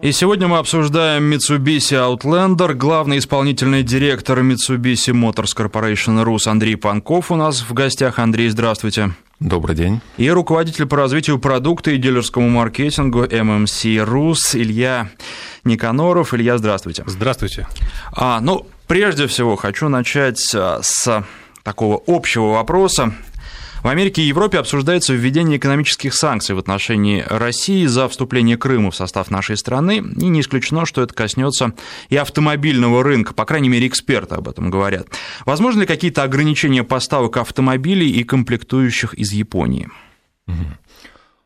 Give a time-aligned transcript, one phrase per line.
[0.00, 2.74] И сегодня мы обсуждаем Mitsubishi Outlander.
[2.74, 8.18] Главный исполнительный директор Mitsubishi Motors Corporation Rus Андрей Панков у нас в гостях.
[8.18, 9.12] Андрей, здравствуйте.
[9.38, 10.00] Добрый день.
[10.18, 15.10] И руководитель по развитию продукта и дилерскому маркетингу MMC Рус Илья
[15.64, 16.32] Никаноров.
[16.32, 17.02] Илья, здравствуйте.
[17.06, 17.66] Здравствуйте.
[18.12, 21.24] А, ну, прежде всего, хочу начать а, с
[21.64, 23.12] такого общего вопроса.
[23.82, 28.96] В Америке и Европе обсуждается введение экономических санкций в отношении России за вступление Крыма в
[28.96, 31.72] состав нашей страны, и не исключено, что это коснется
[32.08, 35.08] и автомобильного рынка, по крайней мере, эксперты об этом говорят.
[35.46, 39.88] Возможно ли какие-то ограничения поставок автомобилей и комплектующих из Японии?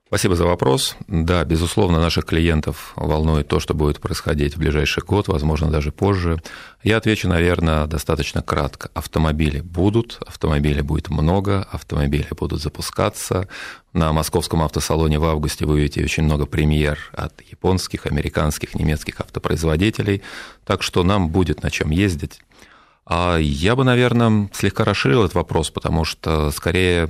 [0.09, 0.97] Спасибо за вопрос.
[1.09, 6.41] Да, безусловно, наших клиентов волнует то, что будет происходить в ближайший год, возможно, даже позже.
[6.85, 8.89] Я отвечу, наверное, достаточно кратко.
[8.95, 13.49] Автомобили будут, автомобилей будет много, автомобили будут запускаться.
[13.93, 20.23] На московском автосалоне в августе вы увидите очень много премьер от японских, американских, немецких автопроизводителей,
[20.65, 22.43] так что нам будет на чем ездить.
[23.07, 27.09] А я бы, наверное, слегка расширил этот вопрос, потому что скорее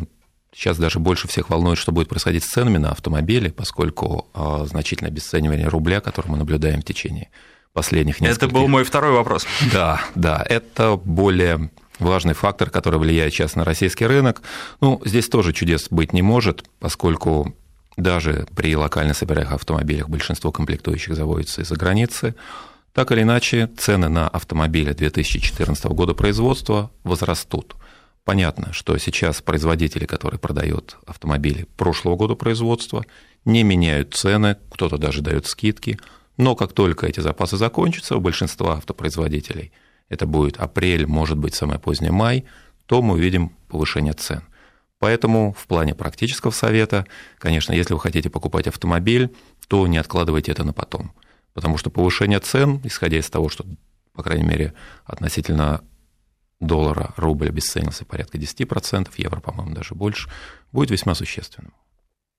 [0.52, 5.10] Сейчас даже больше всех волнует, что будет происходить с ценами на автомобили, поскольку а, значительное
[5.10, 7.28] обесценивание рубля, которое мы наблюдаем в течение
[7.74, 8.48] последних нескольких...
[8.48, 9.46] Это был мой второй вопрос.
[9.72, 14.40] Да, да, это более важный фактор, который влияет сейчас на российский рынок.
[14.80, 17.54] Ну, здесь тоже чудес быть не может, поскольку
[17.98, 22.34] даже при локально собираемых автомобилях большинство комплектующих заводится из-за границы.
[22.94, 27.76] Так или иначе, цены на автомобили 2014 года производства возрастут–
[28.26, 33.04] Понятно, что сейчас производители, которые продают автомобили прошлого года производства,
[33.44, 35.96] не меняют цены, кто-то даже дает скидки,
[36.36, 39.70] но как только эти запасы закончатся у большинства автопроизводителей,
[40.08, 42.46] это будет апрель, может быть, самое позднее май,
[42.86, 44.42] то мы увидим повышение цен.
[44.98, 47.06] Поэтому в плане практического совета,
[47.38, 49.32] конечно, если вы хотите покупать автомобиль,
[49.68, 51.12] то не откладывайте это на потом.
[51.54, 53.64] Потому что повышение цен, исходя из того, что,
[54.14, 55.84] по крайней мере, относительно
[56.60, 60.30] доллара рубль обесценился порядка 10%, евро, по-моему, даже больше,
[60.72, 61.72] будет весьма существенным.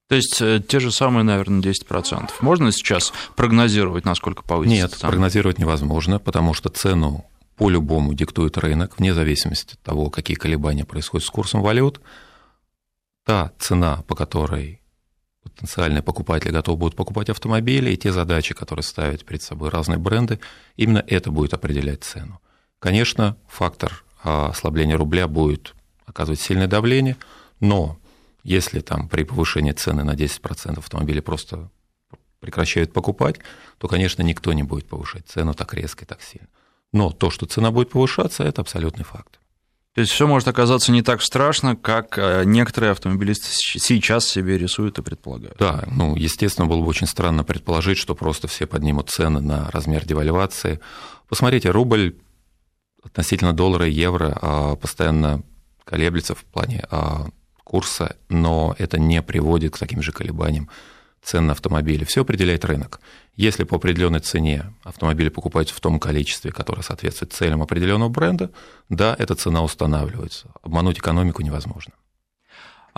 [0.08, 2.32] То есть э, те же самые, наверное, 10%.
[2.40, 4.82] Можно сейчас прогнозировать, насколько повысится?
[4.82, 5.10] Нет, цена?
[5.10, 7.26] прогнозировать невозможно, потому что цену
[7.58, 12.00] по-любому диктует рынок, вне зависимости от того, какие колебания происходят с курсом валют.
[13.26, 14.82] Та цена, по которой
[15.44, 20.40] потенциальные покупатели готовы будут покупать автомобили, и те задачи, которые ставят перед собой разные бренды,
[20.78, 22.40] именно это будет определять цену.
[22.80, 25.74] Конечно, фактор ослабление рубля будет
[26.06, 27.18] оказывать сильное давление,
[27.60, 27.98] но
[28.44, 31.70] если там при повышении цены на 10% автомобили просто
[32.40, 33.40] прекращают покупать,
[33.78, 36.48] то, конечно, никто не будет повышать цену так резко и так сильно.
[36.94, 39.40] Но то, что цена будет повышаться, это абсолютный факт.
[39.98, 45.00] То есть все может оказаться не так страшно, как э, некоторые автомобилисты сейчас себе рисуют
[45.00, 45.58] и предполагают.
[45.58, 50.06] Да, ну, естественно, было бы очень странно предположить, что просто все поднимут цены на размер
[50.06, 50.80] девальвации.
[51.28, 52.16] Посмотрите, рубль
[53.08, 55.44] относительно доллара и евро а, постоянно
[55.84, 57.28] колеблется в плане а,
[57.64, 60.70] курса, но это не приводит к таким же колебаниям
[61.22, 62.06] цен на автомобили.
[62.06, 63.02] Все определяет рынок.
[63.36, 68.52] Если по определенной цене автомобили покупаются в том количестве, которое соответствует целям определенного бренда,
[68.90, 70.50] да, эта цена устанавливается.
[70.62, 71.94] Обмануть экономику невозможно.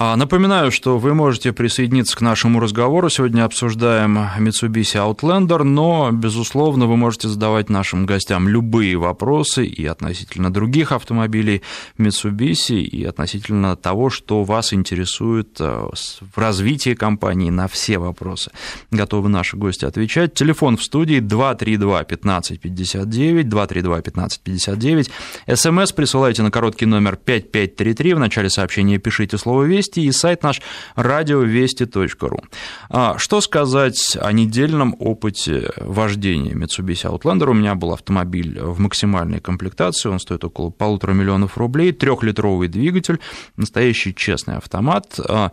[0.01, 3.09] А, напоминаю, что вы можете присоединиться к нашему разговору.
[3.09, 10.53] Сегодня обсуждаем Mitsubishi Outlander, но, безусловно, вы можете задавать нашим гостям любые вопросы и относительно
[10.53, 11.63] других автомобилей
[11.97, 15.89] Mitsubishi, и относительно того, что вас интересует э,
[16.33, 18.51] в развитии компании на все вопросы.
[18.91, 20.33] Готовы наши гости отвечать.
[20.33, 25.11] Телефон в студии 232 1559, 232 1559.
[25.53, 28.13] СМС присылайте на короткий номер 5533.
[28.13, 30.61] В начале сообщения пишите слово «Весть», Вести и сайт наш
[30.95, 32.43] радиовести.ру.
[32.89, 37.49] А, что сказать о недельном опыте вождения Mitsubishi Outlander?
[37.49, 43.19] У меня был автомобиль в максимальной комплектации, он стоит около полутора миллионов рублей, трехлитровый двигатель,
[43.57, 45.19] настоящий честный автомат.
[45.27, 45.51] А,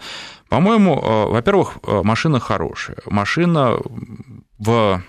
[0.50, 2.98] по-моему, а, во-первых, машина хорошая.
[3.06, 3.78] Машина
[4.58, 5.02] в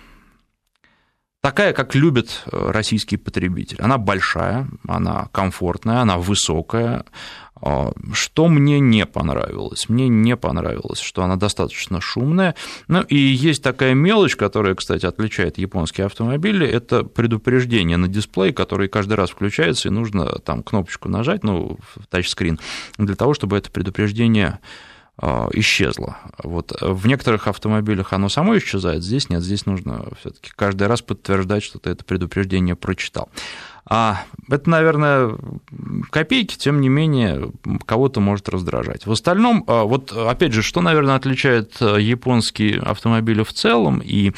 [1.47, 3.77] такая, как любит российский потребитель.
[3.79, 7.05] Она большая, она комфортная, она высокая,
[7.61, 9.87] а, что мне не понравилось?
[9.87, 12.53] Мне не понравилось, что она достаточно шумная.
[12.89, 18.89] Ну и есть такая мелочь, которая, кстати, отличает японские автомобили, это предупреждение на дисплее, который
[18.89, 21.79] каждый раз включается, и нужно там кнопочку нажать, ну,
[22.09, 22.59] тачскрин,
[22.97, 24.59] для того, чтобы это предупреждение
[25.53, 26.17] исчезло.
[26.43, 31.63] Вот в некоторых автомобилях оно само исчезает, здесь нет, здесь нужно все-таки каждый раз подтверждать,
[31.63, 33.29] что ты это предупреждение прочитал.
[33.89, 35.37] А это, наверное,
[36.09, 37.51] копейки, тем не менее,
[37.85, 39.05] кого-то может раздражать.
[39.05, 44.33] В остальном, а, вот опять же, что, наверное, отличает японские автомобили в целом и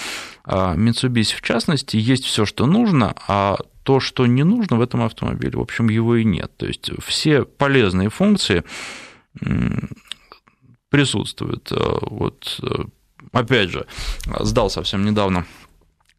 [0.46, 5.58] Mitsubishi в частности, есть все, что нужно, а то, что не нужно в этом автомобиле,
[5.58, 6.52] в общем, его и нет.
[6.58, 8.64] То есть все полезные функции
[10.90, 11.72] присутствуют.
[11.72, 12.86] Э, вот, э,
[13.32, 13.86] опять же,
[14.40, 15.46] сдал совсем недавно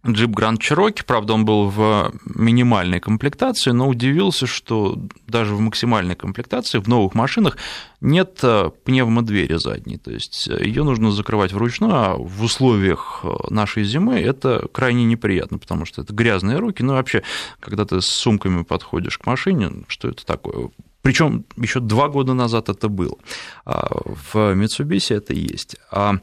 [0.07, 6.15] джип Grand Cherokee, правда, он был в минимальной комплектации, но удивился, что даже в максимальной
[6.15, 7.59] комплектации в новых машинах
[8.01, 14.19] нет э, пневмодвери задней, то есть ее нужно закрывать вручную, а в условиях нашей зимы
[14.21, 17.23] это крайне неприятно, потому что это грязные руки, ну и вообще,
[17.61, 20.71] когда ты с сумками подходишь к машине, что это такое?
[21.02, 23.17] Причем еще два года назад это было.
[23.64, 25.76] А в Mitsubishi это есть.
[25.91, 26.17] А,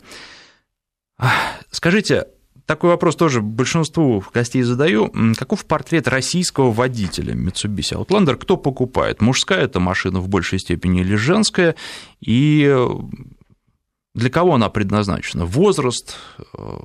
[1.71, 2.27] скажите,
[2.67, 5.11] такой вопрос тоже большинству гостей задаю.
[5.37, 8.35] Каков портрет российского водителя Mitsubishi Outlander?
[8.35, 9.21] Кто покупает?
[9.21, 11.75] Мужская это машина в большей степени или женская?
[12.19, 12.75] И
[14.13, 15.45] для кого она предназначена?
[15.45, 16.17] Возраст,
[16.57, 16.79] э,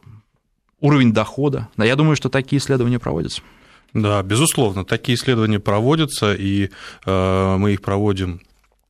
[0.80, 1.68] уровень дохода?
[1.76, 3.42] Да, я думаю, что такие исследования проводятся.
[3.94, 6.70] Да, безусловно, такие исследования проводятся, и
[7.04, 8.40] э, мы их проводим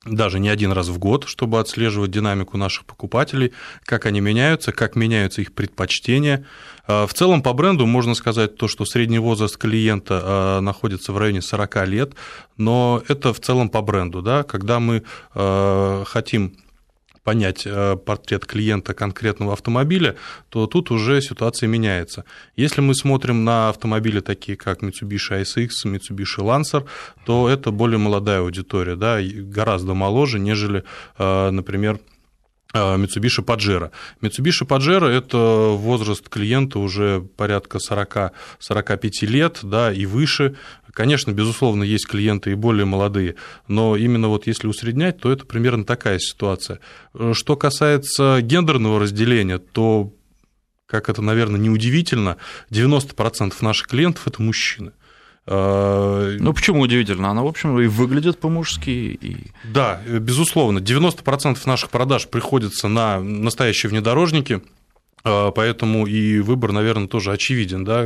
[0.04, 3.52] даже не один раз в год, чтобы отслеживать динамику наших покупателей,
[3.84, 6.46] как они меняются, как меняются их предпочтения.
[6.86, 11.18] Э, в целом по бренду можно сказать то, что средний возраст клиента э, находится в
[11.18, 12.12] районе 40 лет,
[12.56, 14.22] но это в целом по бренду.
[14.22, 14.44] Да?
[14.44, 15.02] Когда мы
[15.34, 16.54] хотим
[17.24, 20.16] понять э, портрет клиента конкретного автомобиля,
[20.48, 22.24] то тут уже ситуация меняется.
[22.56, 26.86] Если мы смотрим на автомобили такие, как Mitsubishi ASX, Mitsubishi Lancer,
[27.24, 30.84] то это более молодая аудитория, да, гораздо моложе, нежели,
[31.18, 32.00] э, например,
[32.74, 33.90] э, Mitsubishi Pajero.
[34.20, 40.56] Mitsubishi Pajero– это возраст клиента уже порядка 40-45 лет да, и выше,
[40.92, 43.36] Конечно, безусловно, есть клиенты и более молодые,
[43.66, 46.80] но именно вот если усреднять, то это примерно такая ситуация.
[47.32, 50.12] Что касается гендерного разделения, то,
[50.86, 52.36] как это, наверное, неудивительно,
[52.70, 54.92] 90% наших клиентов– это мужчины.
[55.46, 57.30] А, ну, почему удивительно?
[57.30, 58.90] Она, в общем, и выглядит по-мужски.
[58.90, 59.50] И...
[59.64, 60.78] Да, безусловно.
[60.78, 64.60] 90% наших продаж приходится на настоящие внедорожники–
[65.22, 68.04] поэтому и выбор, наверное, тоже очевиден, да,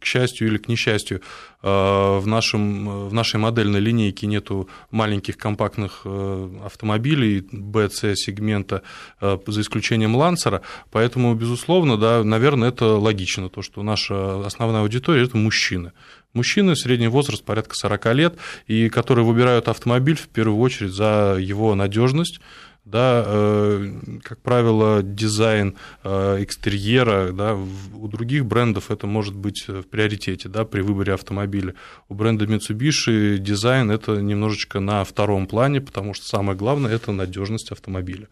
[0.00, 1.20] к счастью или к несчастью.
[1.68, 8.82] А, в, нашем, в нашей модельной линейке нету маленьких компактных э, автомобилей BC сегмента,
[9.20, 10.62] э, за исключением Лансера,
[10.92, 15.90] поэтому, безусловно, да, наверное, это логично, то, что наша основная аудитория– это мужчины.
[16.34, 18.38] Мужчины, средний возраст порядка 40 лет,
[18.68, 22.38] и которые выбирают автомобиль в первую очередь за его надежность,
[22.86, 23.90] да, э,
[24.22, 25.74] как правило, дизайн
[26.04, 31.74] э, экстерьера, да, у других брендов это может быть в приоритете, да, при выборе автомобиля.
[32.08, 37.72] У бренда Mitsubishi дизайн это немножечко на втором плане, потому что самое главное это надежность
[37.72, 38.28] автомобиля.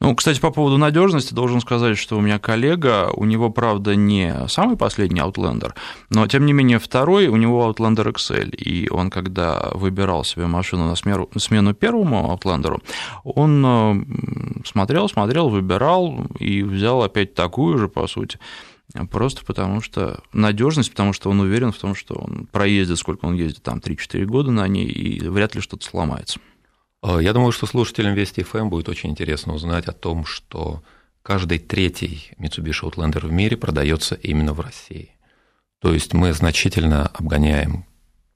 [0.00, 4.46] Ну, кстати, по поводу надежности должен сказать, что у меня коллега, у него, правда, не
[4.48, 5.72] самый последний Outlander,
[6.10, 10.86] но, тем не менее, второй, у него Outlander XL, и он, когда выбирал себе машину
[10.86, 12.80] на смену, смену первому Outlander,
[13.24, 18.38] он э, смотрел, смотрел, выбирал и взял опять такую же, по сути,
[19.10, 23.34] Просто потому что надежность, потому что он уверен в том, что он проездит, сколько он
[23.34, 26.40] ездит, там 3-4 года на ней, и вряд ли что-то сломается.
[27.02, 30.82] Э, я думаю, что слушателям Вести FM эм будет очень интересно узнать о том, что
[31.22, 35.10] каждый третий Mitsubishi Outlander в мире продается именно в России.
[35.80, 37.84] То есть мы значительно обгоняем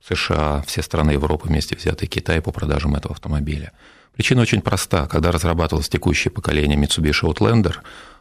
[0.04, 3.72] США, все страны Европы вместе взятые Китай по продажам этого автомобиля.
[4.14, 5.06] Причина очень проста.
[5.06, 7.76] Когда разрабатывалось текущее поколение Mitsubishi Outlander,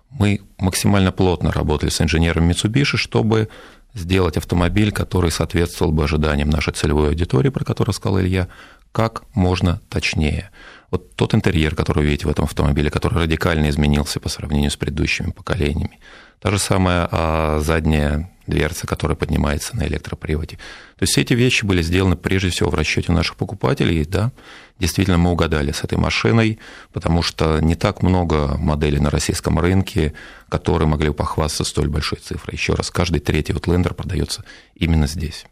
[0.10, 3.50] мы максимально плотно работали с инженерами Mitsubishi, чтобы
[3.94, 8.48] сделать автомобиль, который соответствовал бы ожиданиям нашей целевой аудитории, про которую сказал Илья,
[8.92, 10.50] как можно точнее.
[10.90, 14.76] Вот тот интерьер, который вы видите в этом автомобиле, который радикально изменился по сравнению с
[14.76, 16.00] предыдущими поколениями.
[16.40, 20.58] Та же самая а, задняя дверца, которая поднимается на электроприводе.
[20.98, 24.32] То есть все эти вещи были сделаны прежде всего в расчете наших покупателей, да,
[24.80, 26.60] действительно мы угадали с этой машиной,
[26.92, 30.14] потому что не так много моделей на российском рынке,
[30.50, 32.56] которые могли похвастаться столь большой цифрой.
[32.56, 34.44] Еще раз, каждый третий вот лендер продается
[34.76, 35.46] именно здесь.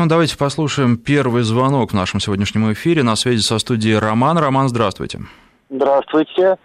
[0.00, 3.02] Ну, давайте послушаем первый звонок в нашем сегодняшнем эфире.
[3.02, 4.38] На связи со студией Роман.
[4.38, 5.18] Роман, здравствуйте.
[5.68, 6.56] Здравствуйте.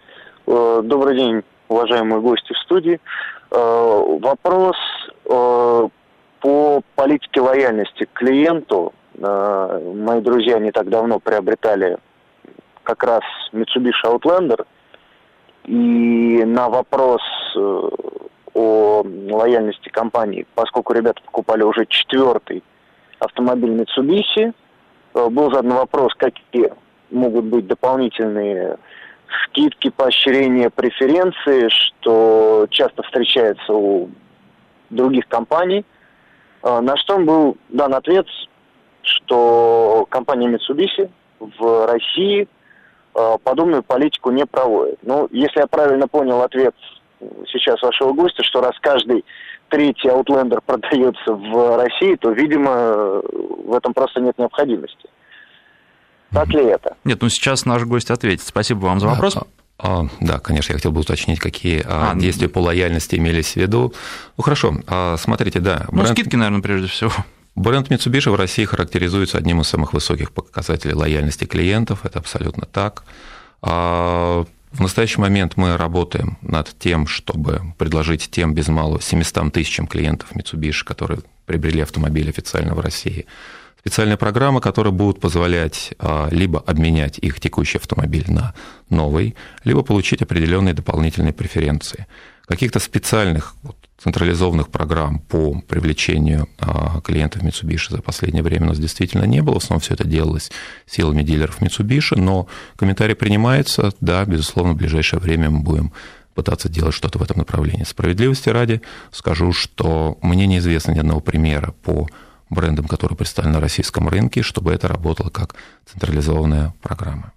[0.46, 2.98] Э, добрый день, уважаемые гости в студии.
[3.50, 4.76] Э, вопрос
[5.26, 5.88] э,
[6.40, 8.94] по политике лояльности к клиенту.
[9.18, 11.98] Мои друзья не так давно приобретали
[12.84, 13.20] как раз
[13.52, 14.64] Mitsubishi Outlander.
[15.64, 17.20] И на вопрос
[18.54, 22.62] о лояльности компании, поскольку ребята покупали уже четвертый
[23.18, 24.52] автомобиль Mitsubishi,
[25.14, 26.70] был задан вопрос, какие
[27.10, 28.78] могут быть дополнительные
[29.44, 34.10] скидки, поощрения, преференции, что часто встречается у
[34.90, 35.84] других компаний.
[36.62, 38.26] А, на что был дан ответ,
[39.02, 42.48] что компания Mitsubishi в России
[43.14, 44.98] а, подобную политику не проводит.
[45.02, 46.74] Ну, если я правильно понял ответ
[47.46, 49.24] сейчас вашего гостя, что раз каждый
[49.68, 55.08] третий Outlander продается в России, то, видимо, в этом просто нет необходимости.
[56.32, 56.96] Так ли это?
[57.04, 58.44] Нет, ну сейчас наш гость ответит.
[58.44, 59.38] Спасибо вам за вопрос.
[59.78, 63.56] А, да, конечно, я хотел бы уточнить, какие а, ну, действия по лояльности имелись в
[63.56, 63.92] виду.
[64.36, 65.86] Ну хорошо, а, смотрите, да.
[65.90, 66.10] Ну, бренд...
[66.10, 67.12] скидки, наверное, прежде всего.
[67.54, 73.04] Бренд Mitsubishi в России характеризуется одним из самых высоких показателей лояльности клиентов, это абсолютно так.
[74.72, 80.32] В настоящий момент мы работаем над тем, чтобы предложить тем без малого 700 тысячам клиентов
[80.34, 83.26] Mitsubishi, которые приобрели автомобиль официально в России,
[83.80, 88.52] специальные программы, которые будут позволять а, либо обменять их текущий автомобиль на
[88.90, 92.06] новый, либо получить определенные дополнительные преференции.
[92.46, 98.78] Каких-то специальных вот, централизованных программ по привлечению а, клиентов Mitsubishi за последнее время у нас
[98.78, 99.54] действительно не было.
[99.54, 100.50] В основном все это делалось
[100.86, 103.92] силами дилеров Mitsubishi, но комментарий принимается.
[104.00, 105.92] Да, безусловно, в ближайшее время мы будем
[106.34, 107.84] пытаться делать что-то в этом направлении.
[107.84, 112.06] Справедливости ради скажу, что мне неизвестно ни одного примера по
[112.50, 117.32] брендам, которые представлены на российском рынке, чтобы это работало как централизованная программа.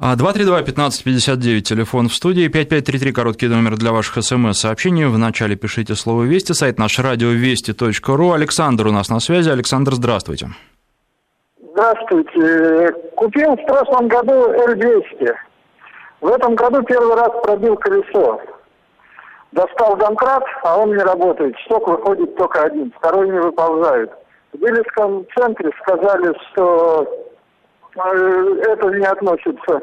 [0.00, 5.06] 232-1559, а, телефон в студии, 5533, короткий номер для ваших смс-сообщений.
[5.06, 8.32] Вначале пишите слово «Вести», сайт наш радиовести.ру.
[8.32, 9.50] Александр у нас на связи.
[9.50, 10.50] Александр, здравствуйте.
[11.72, 12.92] Здравствуйте.
[13.16, 15.34] Купил в прошлом году L200.
[16.20, 18.40] В этом году первый раз пробил колесо.
[19.50, 21.56] Достал домкрат, а он не работает.
[21.64, 24.12] Сток выходит только один, второй не выползает.
[24.52, 27.27] В дилерском центре сказали, что
[27.98, 29.80] это не относится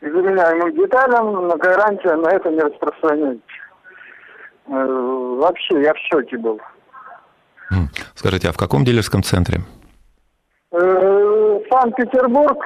[0.00, 3.42] к заменяемым деталям, но гарантия на это не распространяется.
[4.68, 6.60] Э, вообще, я в шоке был.
[8.14, 9.60] Скажите, а в каком дилерском центре?
[10.72, 12.64] Э, Санкт-Петербург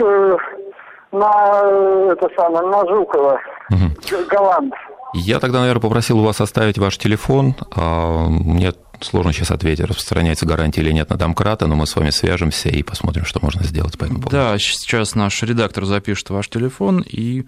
[1.12, 3.40] на это самое, на Жукова,
[3.70, 4.26] угу.
[4.28, 4.74] Голланд.
[5.12, 7.54] Я тогда, наверное, попросил у вас оставить ваш телефон.
[7.76, 8.72] А, мне
[9.04, 12.82] сложно сейчас ответить, распространяется гарантия или нет на домкрата, но мы с вами свяжемся и
[12.82, 14.36] посмотрим, что можно сделать по этому поводу.
[14.36, 17.44] Да, сейчас наш редактор запишет ваш телефон, и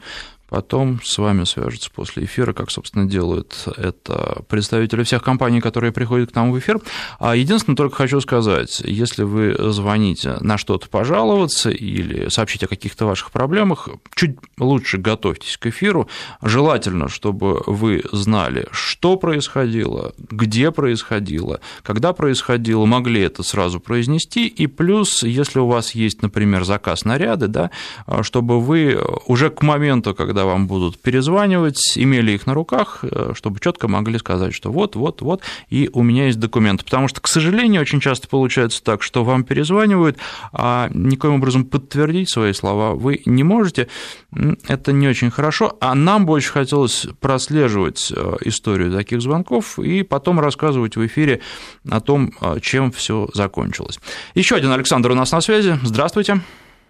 [0.53, 6.33] Потом с вами свяжутся после эфира, как, собственно, делают это представители всех компаний, которые приходят
[6.33, 6.79] к нам в эфир.
[7.19, 13.07] А единственное, только хочу сказать, если вы звоните на что-то пожаловаться или сообщить о каких-то
[13.07, 16.07] ваших проблемах, чуть лучше готовьтесь к эфиру.
[16.43, 24.49] Желательно, чтобы вы знали, что происходило, где происходило, когда происходило, могли это сразу произнести.
[24.49, 27.71] И плюс, если у вас есть, например, заказ наряды, да,
[28.21, 33.33] чтобы вы уже к моменту, когда когда вам будут перезванивать, имели их на руках, э,
[33.35, 36.85] чтобы четко могли сказать, что вот, вот, вот, и у меня есть документы.
[36.85, 40.17] Потому что, к сожалению, очень часто получается так, что вам перезванивают,
[40.53, 43.87] а никоим образом подтвердить свои слова вы не можете.
[44.67, 50.41] Это не очень хорошо, а нам больше хотелось прослеживать э, историю таких звонков и потом
[50.41, 51.41] рассказывать в эфире
[51.89, 54.01] о том, э, чем все закончилось.
[54.35, 55.79] Еще один Александр у нас на связи.
[55.85, 56.41] Здравствуйте.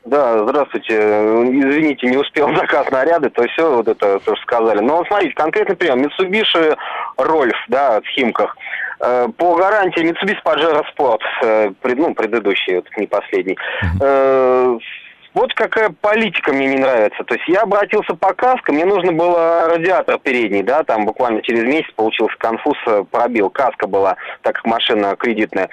[0.05, 0.95] Да, здравствуйте.
[0.95, 4.81] Извините, не успел заказ наряды, то все вот это тоже сказали.
[4.81, 5.97] Но смотрите, конкретный пример.
[5.97, 6.77] Mitsubishi
[7.19, 8.57] Rolf, да, в Химках.
[9.01, 13.57] Э, по гарантии Mitsubishi Pajero Sport, ну, предыдущий, вот, не последний,
[15.35, 17.25] вот какая политика мне не нравится.
[17.25, 21.65] То есть я обратился по каско, мне нужно было радиатор передний, да, там буквально через
[21.65, 23.49] месяц получился конфуз, э, пробил.
[23.51, 25.69] Каска была, так как машина кредитная.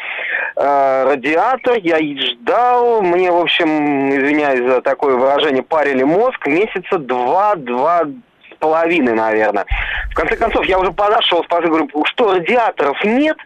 [0.55, 7.55] Э, радиатор, я ждал, мне, в общем, извиняюсь за такое выражение, парили мозг месяца два,
[7.55, 9.65] два с половиной, наверное.
[10.11, 13.37] В конце концов, я уже подошел, спросил, говорю, что радиаторов нет?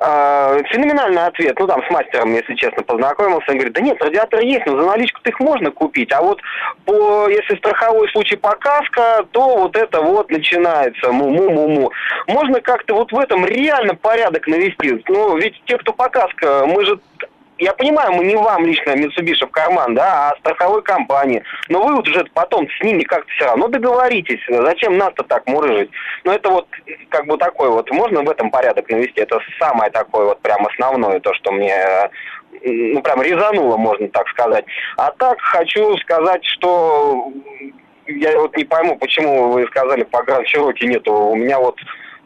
[0.00, 1.58] А, феноменальный ответ.
[1.58, 3.50] Ну, там с мастером, если честно, познакомился.
[3.50, 6.12] Он говорит, да нет, радиатор есть, но за наличку их можно купить.
[6.12, 6.40] А вот
[6.84, 11.12] по, если страховой случай по каско, то вот это вот начинается.
[11.12, 11.92] Му-му-му-му.
[12.26, 15.04] Можно как-то вот в этом реально порядок навести.
[15.08, 16.98] Ну, ведь те, кто по каско, мы же
[17.62, 21.42] я понимаю, мы не вам лично Mitsubishi в карман, да, а страховой компании.
[21.68, 24.40] Но вы вот уже потом с ними как-то все равно договоритесь.
[24.48, 25.90] Зачем нас-то так мурыжить?
[26.24, 26.66] Ну, это вот
[27.08, 29.20] как бы такой вот, можно в этом порядок навести?
[29.20, 32.10] Это самое такое вот прям основное, то, что мне
[32.64, 34.64] ну, прям резануло, можно так сказать.
[34.96, 37.32] А так хочу сказать, что
[38.06, 41.12] я вот не пойму, почему вы сказали, по Гранд Чироки нету.
[41.12, 41.78] У меня вот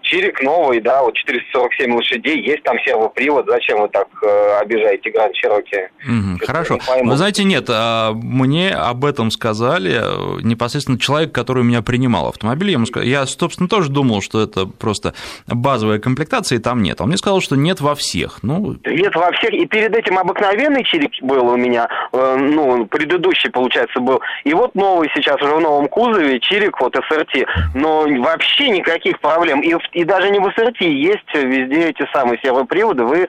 [0.07, 5.35] Чирик новый, да, вот 447 лошадей, есть там сервопривод, зачем вы так э, обижаете Гранд
[5.35, 5.91] Чироки?
[6.05, 6.79] Угу, хорошо.
[7.03, 12.29] Вы знаете, нет, а, мне об этом сказали э, непосредственно человек, который у меня принимал
[12.29, 12.69] автомобиль.
[12.69, 15.15] Я, ему сказал, я, собственно, тоже думал, что это просто
[15.49, 17.01] базовая комплектация, и там нет.
[17.01, 18.39] Он мне сказал, что нет во всех.
[18.43, 18.77] Ну...
[18.85, 23.99] Нет во всех, и перед этим обыкновенный Чирик был у меня, э, ну, предыдущий, получается,
[23.99, 24.21] был.
[24.45, 27.45] И вот новый сейчас уже в новом кузове, Чирик, вот СРТ,
[27.75, 29.61] но вообще никаких проблем.
[29.61, 33.27] И и даже не в СРТ, есть везде эти самые сервоприводы, вы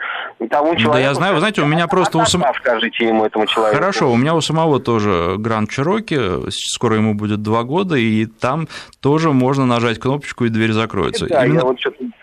[0.49, 0.91] тому человеку...
[0.91, 2.17] Да я знаю, вы знаете, у меня просто...
[2.17, 2.43] У сам...
[2.57, 3.77] Скажите ему, этому человеку.
[3.77, 6.19] Хорошо, у меня у самого тоже Гранд Чироки,
[6.49, 8.67] скоро ему будет два года, и там
[9.01, 11.27] тоже можно нажать кнопочку, и дверь закроется.
[11.27, 11.59] Да, Именно...
[11.59, 11.77] я вот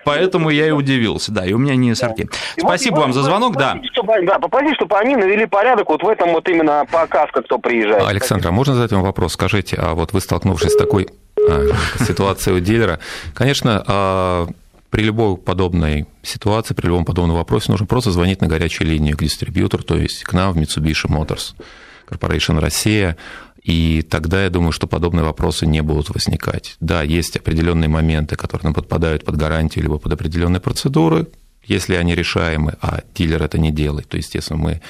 [0.05, 2.19] Поэтому я и удивился, да, и у меня не СРТ.
[2.19, 2.25] Да.
[2.59, 3.79] Спасибо вот, вам за звонок, да.
[3.93, 8.07] Чтобы, да, попросите, чтобы они навели порядок вот в этом вот именно показ, кто приезжает.
[8.07, 9.33] Александр, а можно задать вам вопрос?
[9.33, 11.09] Скажите, а вот вы столкнувшись с такой
[11.49, 12.99] а, ситуация у дилера.
[13.35, 14.49] Конечно, а,
[14.91, 19.23] при любой подобной ситуации, при любом подобном вопросе нужно просто звонить на горячую линию к
[19.23, 21.55] дистрибьютору, то есть к нам в Mitsubishi Motors
[22.09, 23.17] Corporation Россия,
[23.65, 26.77] и тогда я думаю, что подобные вопросы не будут возникать.
[26.81, 31.27] Да, есть определенные моменты, которые нам подпадают под гарантию либо под определенные процедуры,
[31.65, 34.83] если они решаемы, а дилер это не делает, то, естественно, мы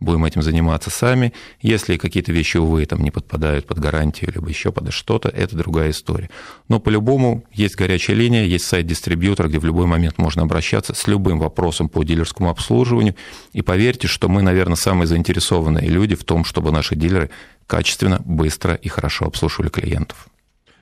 [0.00, 1.32] будем этим заниматься сами.
[1.60, 5.90] Если какие-то вещи, увы, там не подпадают под гарантию, либо еще под что-то, это другая
[5.90, 6.30] история.
[6.68, 11.06] Но по-любому есть горячая линия, есть сайт дистрибьютора, где в любой момент можно обращаться с
[11.06, 13.14] любым вопросом по дилерскому обслуживанию.
[13.52, 17.30] И поверьте, что мы, наверное, самые заинтересованные люди в том, чтобы наши дилеры
[17.66, 20.28] качественно, быстро и хорошо обслуживали клиентов.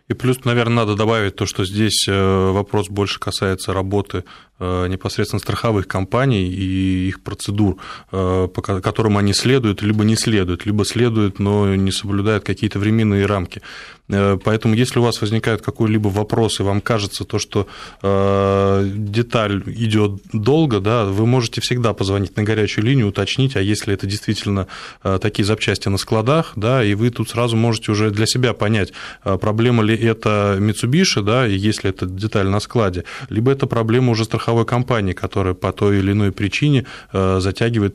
[0.09, 4.25] И плюс, наверное, надо добавить то, что здесь э, вопрос больше касается работы
[4.61, 7.78] непосредственно страховых компаний и их процедур,
[8.12, 13.26] э, по которым они следуют, либо не следуют, либо следуют, но не соблюдают какие-то временные
[13.26, 13.61] рамки.
[14.09, 17.66] Э, поэтому, если у вас возникает какой-либо вопрос, и вам кажется то, что
[18.02, 24.06] деталь идет долго, да, вы можете всегда позвонить на горячую линию, уточнить, а если это
[24.06, 24.66] действительно
[25.02, 28.92] такие запчасти на складах, да, и вы тут сразу можете уже для себя понять,
[29.23, 34.25] проблема ли это Mitsubishi, да, и если это деталь на складе, либо это проблема уже
[34.25, 37.94] страховой страховой компании, которая по той или иной причине э, затягивает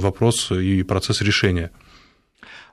[0.00, 1.70] вопрос и процесс решения.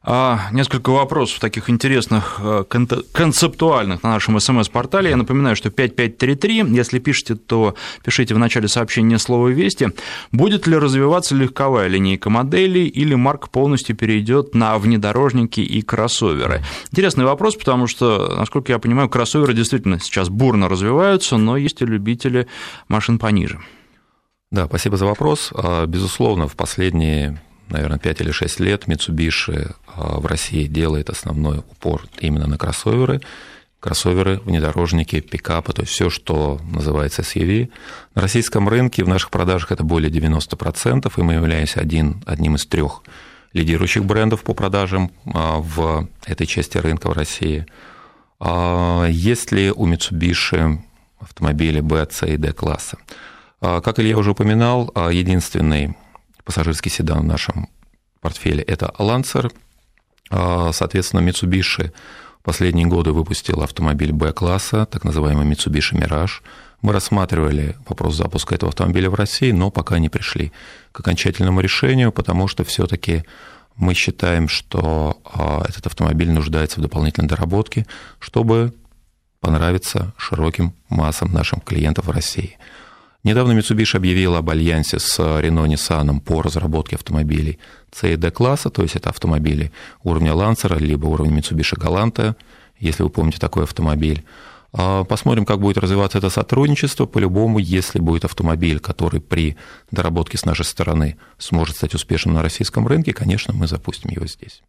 [0.05, 2.65] А, несколько вопросов таких интересных, э,
[3.13, 5.11] концептуальных на нашем смс-портале.
[5.11, 9.91] Я напоминаю, что 5533, если пишете, то пишите в начале сообщения слово «Вести».
[10.33, 16.61] Будет ли развиваться легковая линейка моделей или марк полностью перейдет на внедорожники и кроссоверы?
[16.91, 21.85] Интересный вопрос, потому что, насколько я понимаю, кроссоверы действительно сейчас бурно развиваются, но есть и
[21.85, 22.47] любители
[22.89, 23.61] машин пониже.
[24.51, 25.51] Да, спасибо за вопрос.
[25.55, 31.59] А, безусловно, в последние наверное, 5 или 6 лет Mitsubishi а, в России делает основной
[31.59, 33.21] упор именно на кроссоверы,
[33.79, 37.69] кроссоверы, внедорожники, пикапы, то есть все, что называется SUV.
[38.15, 42.65] На российском рынке в наших продажах это более 90%, и мы являемся один, одним из
[42.65, 43.03] трех
[43.51, 47.65] лидирующих брендов по продажам а, в этой части рынка в России.
[48.39, 50.79] А, есть ли у Mitsubishi
[51.19, 52.97] автомобили B, C и D класса?
[53.59, 55.95] Как Илья уже упоминал, единственный
[56.43, 57.69] пассажирский седан в нашем
[58.21, 59.51] портфеле– это Lancer.
[60.29, 61.91] А, соответственно, Mitsubishi
[62.41, 66.41] последние годы выпустил автомобиль B-класса, так называемый Mitsubishi Mirage.
[66.81, 70.51] Мы рассматривали вопрос запуска этого автомобиля в России, но пока не пришли
[70.91, 73.23] к окончательному решению, потому что все-таки
[73.75, 77.85] мы считаем, что а, этот автомобиль нуждается в дополнительной доработке,
[78.19, 78.73] чтобы
[79.39, 82.57] понравиться широким массам наших клиентов в России–
[83.23, 87.57] Недавно Mitsubishi объявила об альянсе с Renault Nissan по разработке автомобилей
[87.91, 89.71] C и D класса, то есть это автомобили
[90.03, 92.35] уровня Lancer, либо уровня Mitsubishi Galanта,
[92.79, 94.25] если вы помните такой автомобиль.
[94.73, 97.05] А, посмотрим, как будет развиваться это сотрудничество.
[97.05, 99.55] По-любому, если будет автомобиль, который при
[99.91, 104.63] доработке с нашей стороны сможет стать успешным на российском рынке, конечно, мы запустим его здесь.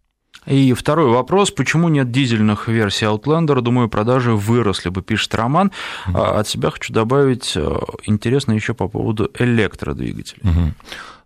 [0.46, 3.60] И второй вопрос, почему нет дизельных версий Outlander?
[3.60, 5.72] Думаю, продажи выросли бы, пишет Роман.
[6.06, 6.38] Mm-hmm.
[6.38, 10.42] От себя хочу добавить э, интересно еще по поводу электродвигателей.
[10.42, 10.72] Mm-hmm.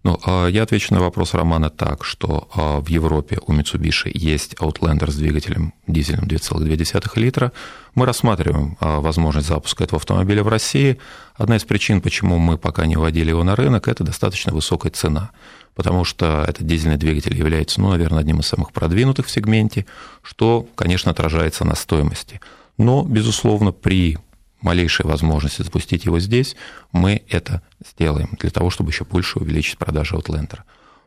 [0.05, 4.55] Ну, а я отвечу на вопрос Романа так, что а, в Европе у Mitsubishi есть
[4.55, 7.53] Outlander с двигателем дизельным 2,2 литра.
[7.97, 10.99] Мы рассматриваем возможность запуска этого автомобиля в России.
[11.35, 15.31] Одна из причин, почему мы пока не вводили его на рынок, это достаточно высокая цена
[15.79, 19.87] потому что этот дизельный двигатель является, ну, наверное, одним из самых продвинутых в сегменте,
[20.23, 22.41] что, конечно, отражается на стоимости.
[22.79, 24.19] Но, безусловно, при
[24.61, 26.57] малейшей возможности запустить его здесь,
[26.91, 27.63] мы это
[27.93, 30.63] сделаем для того, чтобы еще больше увеличить продажи Outlander.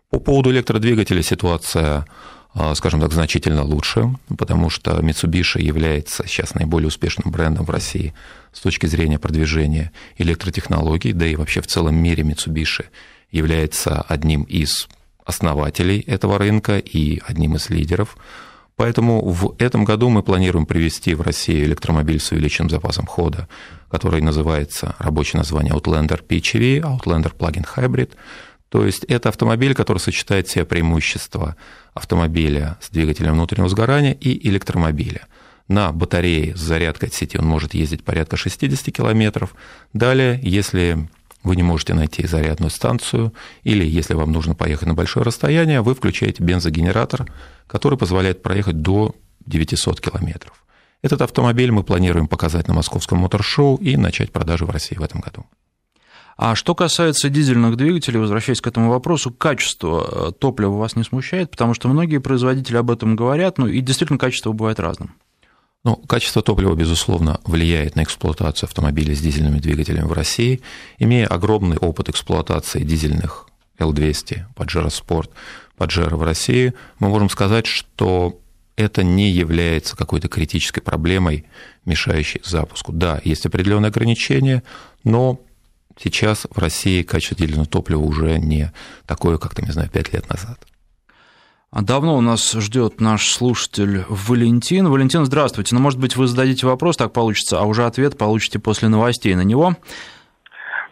[0.09, 2.05] По поводу электродвигателя ситуация
[2.53, 8.13] а, скажем так, значительно лучше, потому что Mitsubishi является сейчас наиболее успешным брендом в России
[8.53, 12.85] с точки зрения продвижения электротехнологий, да и вообще в целом мире Mitsubishi
[13.31, 14.87] является одним из
[15.25, 18.17] основателей этого рынка и одним из лидеров.
[18.75, 23.47] Поэтому в этом году мы планируем привести в Россию электромобиль с увеличенным запасом хода,
[23.89, 28.11] который называется, рабочее название Outlander PHEV, Outlander Plug-in Hybrid.
[28.69, 31.57] То есть это автомобиль, который сочетает все преимущества
[31.93, 35.27] автомобиля с двигателем внутреннего сгорания и электромобиля.
[35.67, 39.53] На батарее с зарядкой от сети он может ездить порядка 60 километров.
[39.93, 41.07] Далее, если
[41.43, 45.95] вы не можете найти зарядную станцию, или если вам нужно поехать на большое расстояние, вы
[45.95, 47.31] включаете бензогенератор,
[47.67, 50.63] который позволяет проехать до 900 километров.
[51.01, 55.19] Этот автомобиль мы планируем показать на Московском моторшоу и начать продажи в России в этом
[55.19, 55.45] году.
[56.37, 61.51] А что касается дизельных двигателей, возвращаясь к этому вопросу, качество э, топлива вас не смущает,
[61.51, 65.13] потому что многие производители об этом говорят, ну и действительно качество бывает разным.
[65.83, 70.61] Ну, качество топлива, безусловно, влияет на эксплуатацию автомобилей с дизельными двигателями в России.
[70.99, 73.47] Имея огромный опыт эксплуатации дизельных
[73.79, 75.31] L200, Pajero Sport,
[75.77, 78.39] Pajero в России, мы можем сказать, что
[78.75, 81.45] это не является какой-то критической проблемой,
[81.85, 82.91] мешающей запуску.
[82.91, 84.61] Да, есть определенные ограничения,
[85.03, 85.39] но
[85.99, 88.71] сейчас в России качество дизельного топлива уже не
[89.07, 90.59] такое, как, там, не знаю, 5 лет назад.
[91.73, 94.89] А давно у нас ждет наш слушатель Валентин.
[94.89, 95.73] Валентин, здравствуйте.
[95.73, 99.45] Ну, может быть, вы зададите вопрос, так получится, а уже ответ получите после новостей на
[99.45, 99.75] него.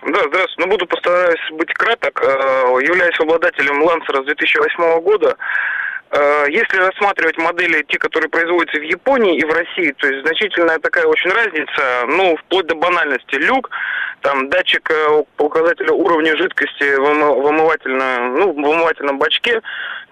[0.04, 0.56] Да, здравствуйте.
[0.60, 2.22] Ну, буду постараюсь быть краток.
[2.24, 5.36] Э, являюсь обладателем Лансера с 2008 года.
[6.12, 10.80] Э, если рассматривать модели, те, которые производятся в Японии и в России, то есть значительная
[10.80, 13.36] такая очень разница, ну, вплоть до банальности.
[13.36, 13.70] Люк,
[14.22, 19.62] там, датчик э, показателя уровня жидкости в омывательном, ну, в омывательном бачке,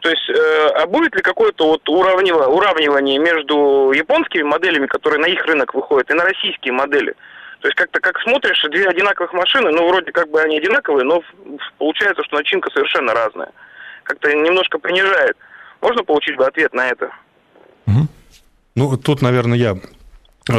[0.02, 5.44] то есть, э, а будет ли какое-то вот уравнивание, между японскими моделями, которые на их
[5.46, 7.14] рынок выходят, и на российские модели?
[7.60, 11.24] То есть как-то как смотришь, две одинаковых машины, ну вроде как бы они одинаковые, но
[11.78, 13.52] получается, что начинка совершенно разная.
[14.04, 15.36] Как-то немножко принижает.
[15.82, 17.12] Можно получить бы ответ на это?
[18.76, 19.76] Ну, тут, наверное, я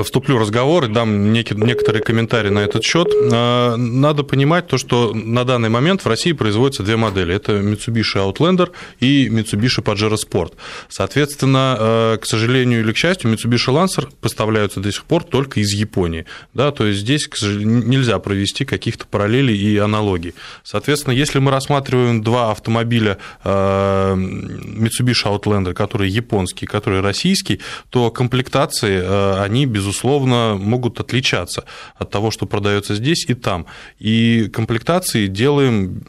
[0.03, 3.09] вступлю в разговор и дам некоторые комментарии на этот счет.
[3.33, 7.35] А, надо понимать то, что на данный момент в России производятся две модели.
[7.35, 8.71] Это Mitsubishi Outlander
[9.01, 10.53] и Mitsubishi Pajero Sport.
[10.89, 15.73] Соответственно, а, к сожалению или к счастью, Mitsubishi Lancer поставляются до сих пор только из
[15.73, 16.27] Японии.
[16.55, 20.35] Да, то есть здесь нельзя провести каких-то параллелей и аналогий.
[20.65, 29.67] Соответственно, если мы рассматриваем два автомобиля Mitsubishi Outlander, которые японские, которые российские, то комплектации, они
[29.79, 31.65] безусловно, могут отличаться
[31.95, 33.67] от того, что продается здесь и там.
[34.01, 36.03] И комплектации делаем,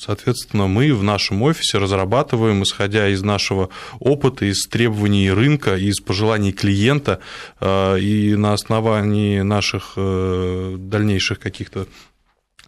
[0.00, 6.52] соответственно, мы в нашем офисе разрабатываем, исходя из нашего опыта, из требований рынка, из пожеланий
[6.52, 7.18] клиента,
[7.60, 11.86] э, и на основании наших э, дальнейших каких-то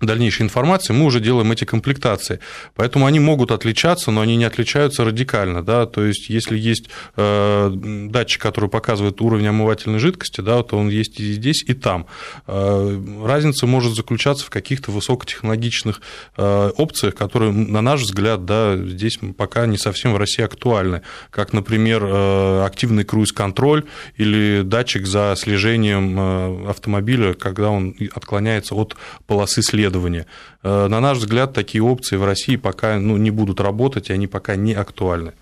[0.06, 2.40] дальнейшей информации, мы уже делаем эти комплектации.
[2.74, 5.64] Поэтому они могут отличаться, но они не отличаются радикально.
[5.64, 5.86] Да?
[5.86, 11.18] То есть, если есть э, датчик, который показывает уровень омывательной жидкости, да, то он есть
[11.18, 12.06] и здесь, и там.
[12.46, 16.00] Э, разница может заключаться в каких-то высокотехнологичных
[16.36, 21.02] э, опциях, которые, на наш взгляд, да, здесь пока не совсем в России актуальны.
[21.30, 22.04] Как, например,
[22.64, 23.84] активный круиз-контроль
[24.16, 30.26] или датчик за слежением автомобиля, когда он отклоняется от полосы следа исследования.
[30.62, 34.26] Э, на наш взгляд, такие опции в России пока ну, не будут работать, и они
[34.26, 35.32] пока не актуальны.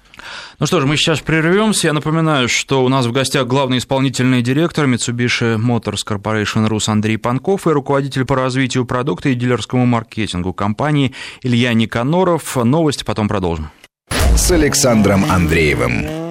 [0.58, 1.88] Ну что ж, мы сейчас прервемся.
[1.88, 7.18] Я напоминаю, что у нас в гостях главный исполнительный директор Mitsubishi Motors Corporation Rus Андрей
[7.18, 12.56] Панков и руководитель по развитию продукта и дилерскому маркетингу компании Илья Никаноров.
[12.56, 13.70] Новости потом продолжим.
[14.36, 16.25] С Александром Андреевым.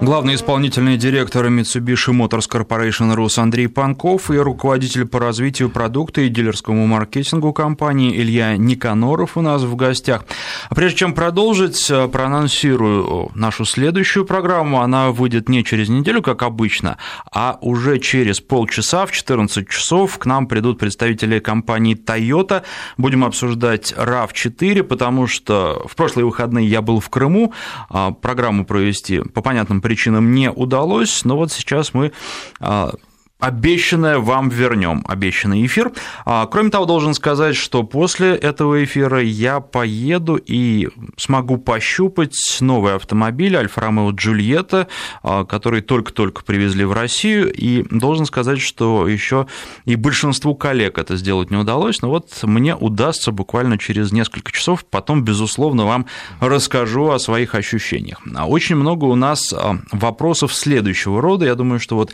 [0.00, 6.28] Главный исполнительный директор Mitsubishi Motors Corporation Рус Андрей Панков и руководитель по развитию продукта и
[6.28, 10.24] дилерскому маркетингу компании Илья Никаноров у нас в гостях.
[10.70, 14.82] А прежде чем продолжить, э, проанонсирую нашу следующую программу.
[14.82, 16.96] Она выйдет не через неделю, как обычно,
[17.32, 22.62] а уже через полчаса в 14 часов к нам придут представители компании Toyota.
[22.98, 27.52] Будем обсуждать RAV4, потому что в прошлые выходные я был в Крыму,
[27.90, 29.87] а программу провести по понятным причинам
[30.34, 32.12] не удалось, но вот сейчас мы
[32.60, 32.94] а,
[33.38, 35.92] обещанное вам вернем, обещанный эфир.
[36.24, 42.96] А, кроме того, должен сказать, что после этого эфира я поеду и смогу пощупать новый
[42.96, 44.88] автомобиль Альфа Ромео Джульетта,
[45.22, 49.46] а, который только-только привезли в Россию, и должен сказать, что еще
[49.84, 54.84] и большинству коллег это сделать не удалось, но вот мне удастся буквально через несколько часов,
[54.84, 56.06] потом, безусловно, вам
[56.40, 58.20] расскажу о своих ощущениях.
[58.34, 59.54] А, очень много у нас
[59.92, 62.12] вопросов следующего рода, я думаю, что вот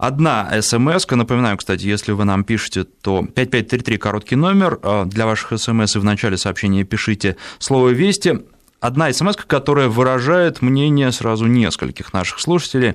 [0.00, 5.60] Одна смс напоминаю, кстати, если вы нам пишете, то 5533 короткий номер, а, для ваших
[5.60, 8.40] смс и в начале сообщения пишите слово «Вести»,
[8.80, 12.94] одна смс, которая выражает мнение сразу нескольких наших слушателей.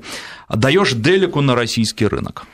[0.50, 2.48] Даешь делику на российский рынок.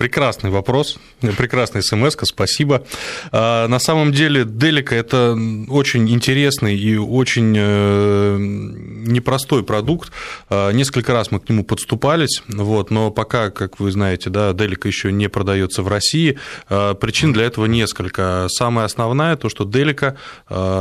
[0.00, 2.84] Прекрасный вопрос, прекрасная смс спасибо.
[3.32, 5.36] А, на самом деле Делика– это
[5.68, 10.10] очень интересный и очень э, непростой продукт.
[10.48, 14.88] А, несколько раз мы к нему подступались, вот, но пока, как вы знаете, да, Делика
[14.88, 16.38] еще не продается в России.
[16.70, 18.46] А, причин для этого несколько.
[18.48, 20.16] Самая основная– то, что Делика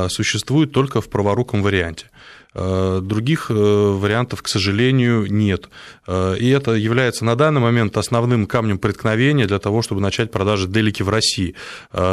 [0.08, 2.06] существует только в праворуком варианте.
[2.56, 5.70] Э, других э, вариантов, к сожалению, нет.
[6.08, 10.68] Э, и это является на данный момент основным камнем преткновения для того, чтобы начать продажи
[10.68, 11.56] делики в России.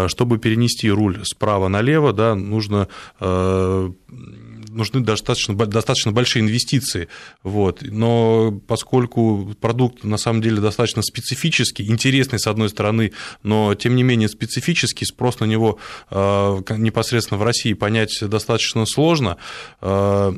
[0.06, 2.88] Чтобы перенести руль справа налево, да, нужно
[4.76, 7.08] нужны достаточно, достаточно большие инвестиции.
[7.42, 7.82] Вот.
[7.82, 13.12] Но поскольку продукт на самом деле достаточно специфический, интересный с одной стороны,
[13.42, 15.78] но тем не менее специфический, спрос на него
[16.10, 16.16] э,
[16.76, 19.36] непосредственно в России понять достаточно сложно,
[19.80, 20.32] э,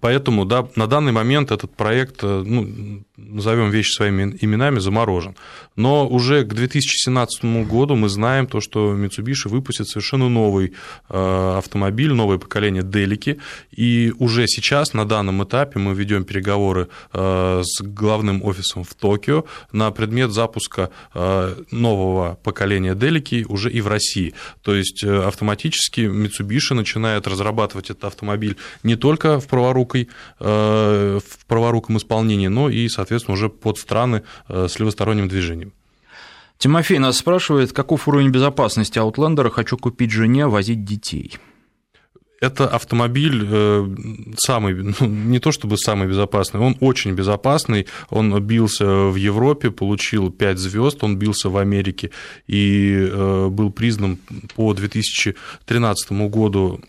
[0.00, 5.36] Поэтому да, на данный момент этот проект, э, ну, назовем вещи своими именами, заморожен.
[5.76, 10.72] Но уже к 2017 году мы знаем то, что Mitsubishi выпустит совершенно новый
[11.08, 13.38] э, автомобиль, новое поколение Делики.
[13.70, 19.44] И уже сейчас, на данном этапе, мы ведем переговоры э, с главным офисом в Токио
[19.72, 20.90] на предмет запуска
[21.70, 24.34] нового поколения Делики уже и в России.
[24.62, 30.08] То есть автоматически Mitsubishi начинает разрабатывать этот автомобиль не только в праворуком праворукой,
[30.40, 35.72] э, в праворуком исполнении, но и, соответственно, уже под страны э, с левосторонним движением.
[36.58, 41.38] Тимофей нас спрашивает, каков уровень безопасности Outlander, хочу купить жене, возить детей.
[42.40, 43.96] Это автомобиль э,
[44.36, 47.86] самый, ну, не то чтобы самый безопасный, он очень безопасный.
[48.10, 52.10] Он бился в Европе, получил 5 звезд, он бился в Америке
[52.48, 53.12] и
[53.50, 54.18] был признан
[54.56, 56.80] по 2013 году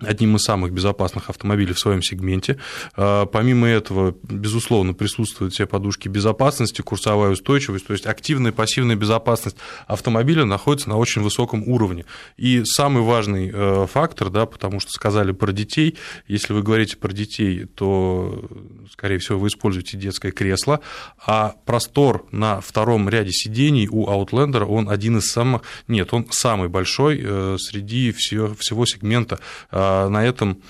[0.00, 2.58] одним из самых безопасных автомобилей в своем сегменте.
[2.96, 8.96] А, помимо этого, безусловно, присутствуют все подушки безопасности, курсовая устойчивость, то есть активная и пассивная
[8.96, 12.04] безопасность автомобиля находится на очень высоком уровне.
[12.36, 17.12] И самый важный э, фактор, да, потому что сказали про детей, если вы говорите про
[17.12, 18.48] детей, то,
[18.92, 20.80] скорее всего, вы используете детское кресло,
[21.24, 26.68] а простор на втором ряде сидений у Outlander, он один из самых, нет, он самый
[26.68, 29.38] большой э, среди всего, всего сегмента
[29.70, 30.62] а, на этом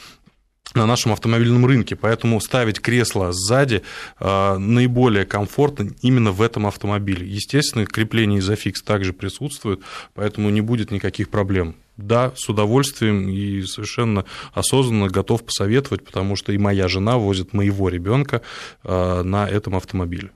[0.74, 3.82] на нашем автомобильном рынке, поэтому ставить кресло сзади
[4.20, 7.26] э, наиболее комфортно именно в этом автомобиле.
[7.26, 9.80] Естественно, крепление изофикс также присутствует,
[10.14, 11.74] поэтому не будет никаких проблем.
[11.96, 17.88] Да, с удовольствием и совершенно осознанно готов посоветовать, потому что и моя жена возит моего
[17.88, 18.42] ребенка
[18.84, 20.30] э, на этом автомобиле.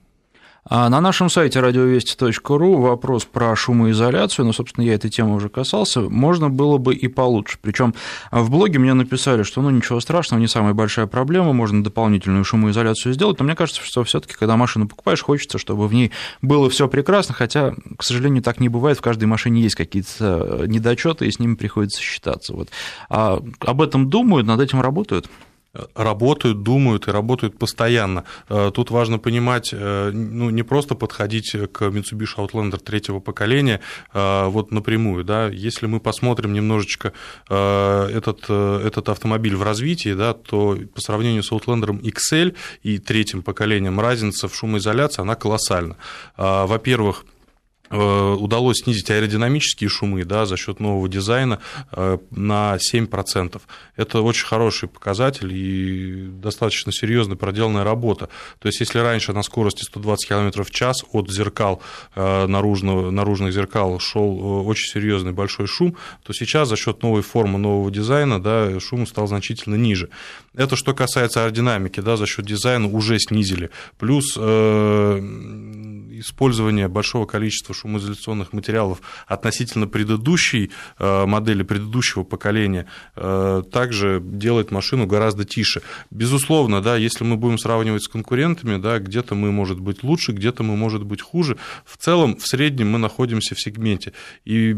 [0.66, 6.00] А на нашем сайте радиовести.ру вопрос про шумоизоляцию, ну, собственно, я этой темы уже касался,
[6.00, 7.58] можно было бы и получше.
[7.60, 7.94] Причем
[8.30, 13.12] в блоге мне написали, что ну ничего страшного, не самая большая проблема, можно дополнительную шумоизоляцию
[13.12, 16.70] сделать, но мне кажется, что все таки когда машину покупаешь, хочется, чтобы в ней было
[16.70, 21.30] все прекрасно, хотя, к сожалению, так не бывает, в каждой машине есть какие-то недочеты, и
[21.30, 22.54] с ними приходится считаться.
[22.54, 22.70] Вот.
[23.10, 25.28] А об этом думают, над этим работают?
[25.94, 28.24] Работают, думают и работают постоянно.
[28.48, 33.80] Э, тут важно понимать, э, ну, не просто подходить к Mitsubishi Outlander третьего поколения
[34.12, 37.12] э, вот напрямую, да, если мы посмотрим немножечко
[37.48, 44.00] этот, этот автомобиль в развитии, да, то по сравнению с Outlander XL и третьим поколением
[44.00, 45.96] разница в шумоизоляции, она колоссальна.
[46.36, 47.24] Во-первых,
[47.94, 51.60] удалось снизить аэродинамические шумы да, за счет нового дизайна
[51.92, 53.60] э, на 7%.
[53.96, 58.28] Это очень хороший показатель и достаточно серьезно проделанная работа.
[58.58, 61.82] То есть, если раньше на скорости 120 км в час от зеркал,
[62.14, 67.58] э, наружного, наружных зеркал шел очень серьезный большой шум, то сейчас за счет новой формы,
[67.58, 70.08] нового дизайна да, шум стал значительно ниже.
[70.54, 73.70] Это что касается аэродинамики, да, за счет дизайна уже снизили.
[73.98, 74.36] Плюс
[76.20, 82.86] использование большого количества шумоизоляционных материалов относительно предыдущей э, модели, предыдущего поколения,
[83.16, 85.82] э, также делает машину гораздо тише.
[86.10, 90.62] Безусловно, да, если мы будем сравнивать с конкурентами, да, где-то мы, может быть, лучше, где-то
[90.62, 91.56] мы, может быть, хуже.
[91.84, 94.12] В целом, в среднем мы находимся в сегменте.
[94.44, 94.76] И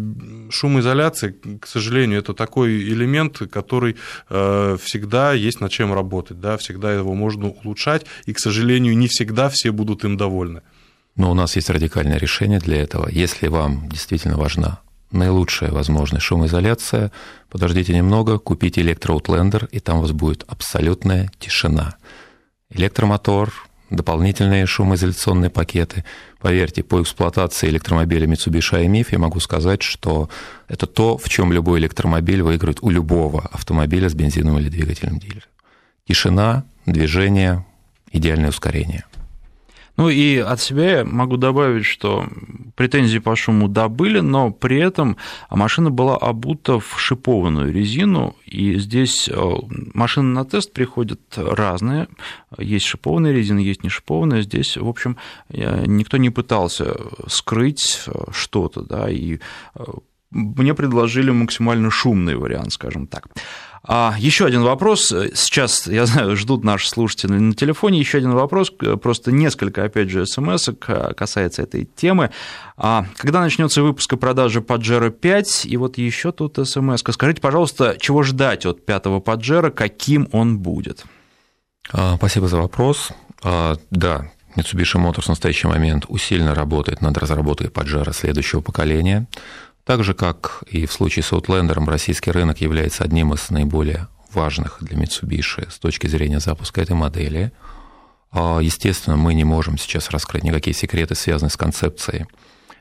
[0.51, 3.97] шумоизоляция, к сожалению, это такой элемент, который
[4.31, 9.09] э, всегда есть над чем работать, да, всегда его можно улучшать, и, к сожалению, не
[9.09, 10.63] всегда все будут им довольны.
[11.17, 13.09] Но у нас есть радикальное решение для этого.
[13.09, 17.11] Если вам действительно важна наилучшая возможная шумоизоляция,
[17.49, 21.97] подождите немного, купите электроутлендер, и там у вас будет абсолютная тишина.
[22.71, 23.53] Электромотор,
[23.91, 26.05] дополнительные шумоизоляционные пакеты.
[26.41, 30.29] Поверьте, по эксплуатации электромобиля Mitsubishi IMIF я могу сказать, что
[30.69, 35.47] это то, в чем любой электромобиль выиграет у любого автомобиля с бензиновым или двигателем дилера.
[36.07, 37.65] Тишина, движение,
[38.13, 39.05] идеальное ускорение–
[39.97, 42.27] ну и от себя я могу добавить, что
[42.75, 45.17] претензии по шуму да были, но при этом
[45.49, 49.53] машина была обута в шипованную резину, и здесь э,
[49.95, 52.09] машины на тест приходят разные.
[52.59, 54.43] Есть шипованная резина, есть не шипованная.
[54.43, 55.17] Здесь, в общем,
[55.49, 59.39] никто не пытался скрыть э, что-то, да, и
[59.75, 59.85] э,
[60.31, 63.29] мне предложили максимально шумный вариант, скажем так.
[63.89, 65.09] А еще один вопрос.
[65.35, 68.01] Сейчас, я знаю, ждут наши слушатели на телефоне.
[68.01, 68.73] Еще один вопрос.
[69.01, 70.69] Просто несколько, опять же, смс
[71.17, 72.31] касается этой темы.
[72.77, 75.67] А когда начнется выпуск и продажа Pajero 5?
[75.67, 77.01] И вот еще тут смс.
[77.01, 81.05] Скажите, пожалуйста, чего ждать от пятого Pajero, каким он будет?
[81.93, 83.11] А, спасибо за вопрос.
[83.45, 89.29] А, да, Mitsubishi Motors в настоящий момент усиленно работает над разработкой Pajero следующего поколения.
[89.87, 94.79] Так же, как и в случае с Outlander, российский рынок является одним из наиболее важных
[94.81, 97.53] для Mitsubishi с точки зрения запуска этой модели.
[98.33, 102.27] А, естественно, мы не можем сейчас раскрыть никакие секреты, связанные с концепцией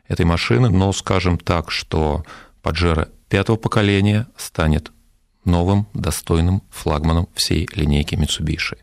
[0.07, 2.25] этой машины, но скажем так, что
[2.63, 4.91] Pajero пятого поколения станет
[5.45, 8.79] новым достойным флагманом всей линейки Mitsubishi.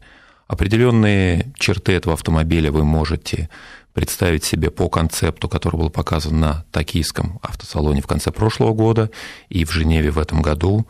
[0.47, 3.49] Определенные черты этого автомобиля вы можете
[3.93, 9.11] представить себе по концепту, который был показан на токийском автосалоне в конце прошлого года
[9.49, 10.87] и в Женеве в этом году.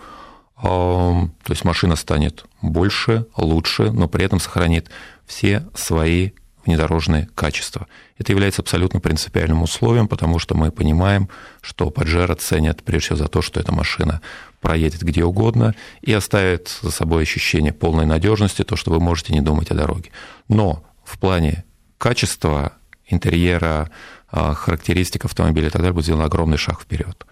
[0.61, 4.91] То есть машина станет больше, лучше, но при этом сохранит
[5.27, 6.31] все свои
[6.65, 7.88] внедорожные качества.
[8.19, 11.29] Это является абсолютно принципиальным условием, потому что мы понимаем,
[11.61, 14.21] что Pajero ценят прежде всего за то, что эта машина
[14.61, 19.41] проедет где угодно и оставит за собой ощущение полной надежности, то, что вы можете не
[19.41, 20.12] думать о дороге.
[20.47, 21.65] Но в плане
[21.99, 22.75] качества
[23.07, 23.91] интерьера,
[24.31, 27.27] а, характеристик автомобиля и так далее, будет сделан огромный шаг вперед.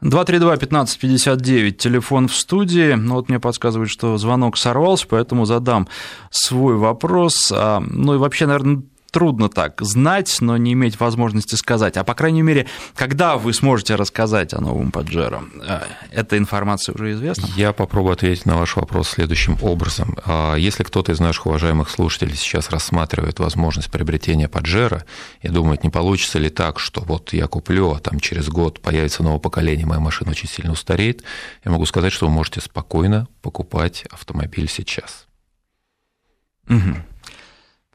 [0.00, 2.92] 232-1559, телефон в студии.
[2.92, 5.88] Ну, вот мне подсказывают, что звонок сорвался, поэтому задам
[6.30, 7.52] свой вопрос.
[7.54, 11.96] А, ну и вообще, наверное, трудно так знать, но не иметь возможности сказать.
[11.96, 15.42] А по крайней мере, когда вы сможете рассказать о новом Паджеро?
[15.66, 17.48] Э, эта информация уже известна?
[17.56, 20.16] Я попробую ответить на ваш вопрос следующим образом.
[20.24, 25.04] А, если кто-то из наших уважаемых слушателей сейчас рассматривает возможность приобретения Паджеро
[25.40, 29.22] и думает, не получится ли так, что вот я куплю, а там через год появится
[29.22, 31.22] новое поколение, моя машина очень сильно устареет,
[31.64, 35.26] я могу сказать, что вы можете спокойно покупать автомобиль сейчас.
[36.68, 36.96] Угу.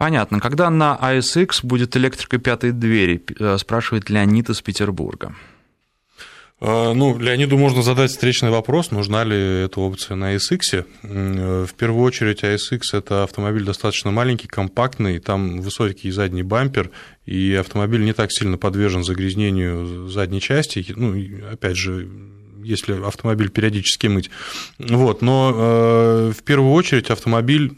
[0.04, 0.42] Понятно.
[0.42, 5.34] Когда на ASX будет электрика пятой двери, э, спрашивает Леонид из Петербурга.
[6.60, 10.86] А, ну, Леониду можно задать встречный вопрос, нужна ли эта опция на ASX.
[11.04, 16.90] Э, в первую очередь, ASX– это автомобиль достаточно маленький, компактный, там высокий задний бампер,
[17.26, 20.86] и автомобиль не так сильно подвержен загрязнению задней части.
[20.94, 21.16] Ну,
[21.50, 22.10] опять же,
[22.62, 24.30] если автомобиль периодически мыть.
[24.80, 27.78] Вот, но э, в первую очередь автомобиль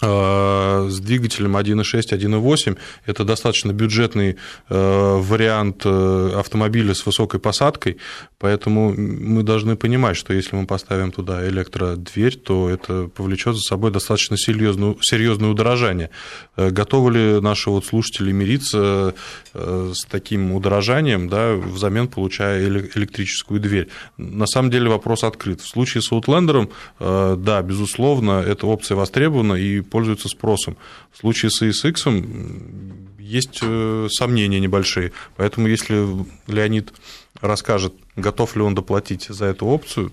[0.00, 2.78] с двигателем 1.6, 1.8.
[3.06, 4.36] Это достаточно бюджетный
[4.68, 7.98] э, вариант э, автомобиля с высокой посадкой,
[8.38, 13.90] поэтому мы должны понимать, что если мы поставим туда электродверь, то это повлечет за собой
[13.90, 16.10] достаточно серьезное удорожание.
[16.56, 19.14] Готовы ли наши вот слушатели мириться
[19.54, 23.88] с таким удорожанием, да, взамен получая электрическую дверь?
[24.16, 25.60] На самом деле вопрос открыт.
[25.60, 30.76] В случае с Outlander, да, безусловно, эта опция востребована, и пользуются спросом.
[31.10, 35.12] В случае с ESX есть э, сомнения небольшие.
[35.36, 36.06] Поэтому если
[36.46, 36.92] Леонид
[37.40, 40.12] расскажет, готов ли он доплатить за эту опцию,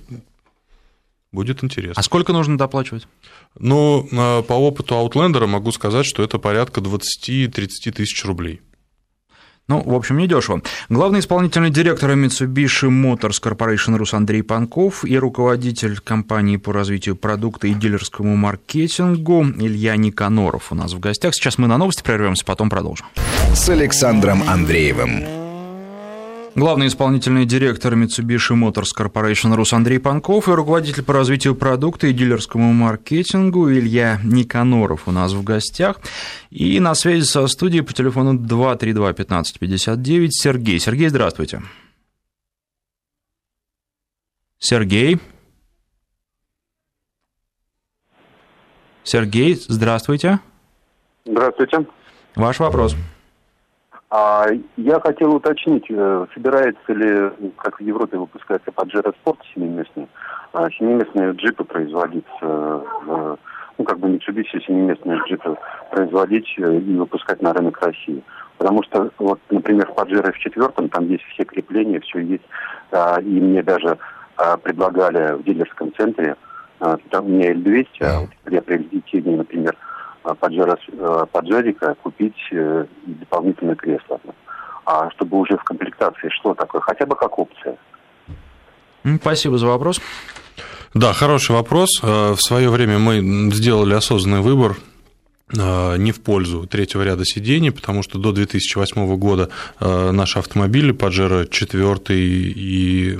[1.32, 1.94] будет интересно.
[1.96, 3.08] А сколько нужно доплачивать?
[3.58, 8.62] Ну, по опыту Outlander могу сказать, что это порядка 20-30 тысяч рублей.
[9.68, 10.62] Ну, в общем, недешево.
[10.90, 17.68] Главный исполнительный директор Mitsubishi Motors Corporation Рус Андрей Панков и руководитель компании по развитию продукта
[17.68, 21.34] и дилерскому маркетингу Илья Никаноров у нас в гостях.
[21.34, 23.08] Сейчас мы на новости прервемся, потом продолжим.
[23.54, 25.45] с Александром Андреевым.
[26.56, 32.14] Главный исполнительный директор Mitsubishi Motors Corporation Рус Андрей Панков и руководитель по развитию продукта и
[32.14, 36.00] дилерскому маркетингу Илья Никаноров у нас в гостях.
[36.52, 40.80] И на связи со студией по телефону 232-1559 Сергей.
[40.80, 41.62] Сергей, здравствуйте.
[44.58, 45.20] Сергей.
[49.04, 50.40] Сергей, здравствуйте.
[51.26, 51.86] Здравствуйте.
[52.36, 52.96] Ваш вопрос.
[54.18, 54.48] А,
[54.78, 60.08] я хотел уточнить, э, собирается ли, как в Европе выпускается Pajero Sport семиместный,
[60.54, 65.58] а семиместные джипы производить, ну, как бы Mitsubishi семиместные джипы
[65.92, 68.24] производить э, и выпускать на рынок России.
[68.58, 72.46] Потому что, вот, например, в Pajero в четвертом там есть все крепления, все есть,
[72.94, 73.98] а, и мне даже
[74.38, 76.38] а, предлагали в дилерском центре,
[76.80, 79.76] там у меня L200, а вот при приобретении, например,
[80.34, 80.78] Паджера,
[81.32, 84.20] Паджерика купить э, дополнительное кресло.
[84.86, 87.78] А чтобы уже в комплектации шло такое, хотя бы как опция.
[89.22, 90.02] Спасибо за вопрос.
[90.94, 91.90] Да, хороший вопрос.
[92.02, 93.20] Э, в свое время мы
[93.52, 94.95] сделали осознанный выбор Э,
[95.52, 101.48] не в пользу третьего ряда сидений, потому что до 2008 года э, наши автомобили Pajero
[101.48, 103.16] 4 и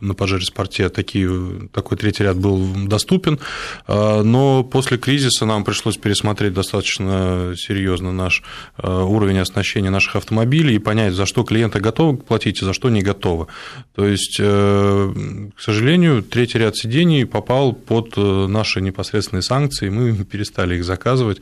[0.00, 3.38] на Pajero Sport такие, такой третий ряд был доступен,
[3.86, 8.42] э, но после кризиса нам пришлось пересмотреть достаточно серьезно наш
[8.78, 13.02] уровень оснащения наших автомобилей и понять, за что клиенты готовы платить и за что не
[13.02, 13.46] готовы.
[13.94, 20.84] То есть, к сожалению, третий ряд сидений попал под наши непосредственные санкции, мы перестали их
[20.84, 21.41] заказывать,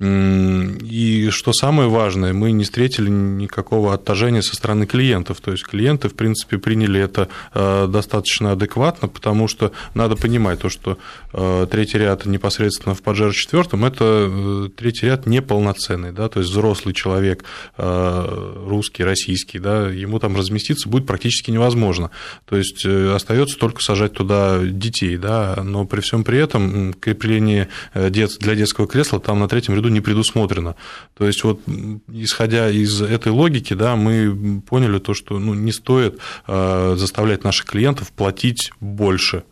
[0.00, 5.42] и что самое важное, мы не встретили никакого отторжения со стороны клиентов.
[5.42, 10.70] То есть клиенты, в принципе, приняли это э, достаточно адекватно, потому что надо понимать то,
[10.70, 10.96] что
[11.34, 16.50] э, третий ряд непосредственно в Паджеро четвертом это э, третий ряд неполноценный, да, то есть
[16.50, 17.44] взрослый человек,
[17.76, 22.10] русский, российский, да, ему там разместиться будет практически невозможно.
[22.48, 28.54] То есть остается только сажать туда детей, да, но при всем при этом крепление для
[28.54, 30.76] детского кресла там на третьем ряду не предусмотрено.
[31.16, 31.60] То есть вот
[32.08, 37.66] исходя из этой логики, да, мы поняли то, что ну, не стоит э, заставлять наших
[37.66, 39.44] клиентов платить больше.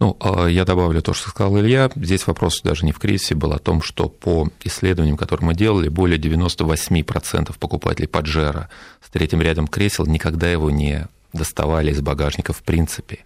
[0.00, 1.90] Ну, а я добавлю то, что сказал Илья.
[1.94, 5.88] Здесь вопрос даже не в кризисе был о том, что по исследованиям, которые мы делали,
[5.88, 8.70] более 98% покупателей Паджера
[9.04, 13.20] с третьим рядом кресел никогда его не доставали из багажника в принципе.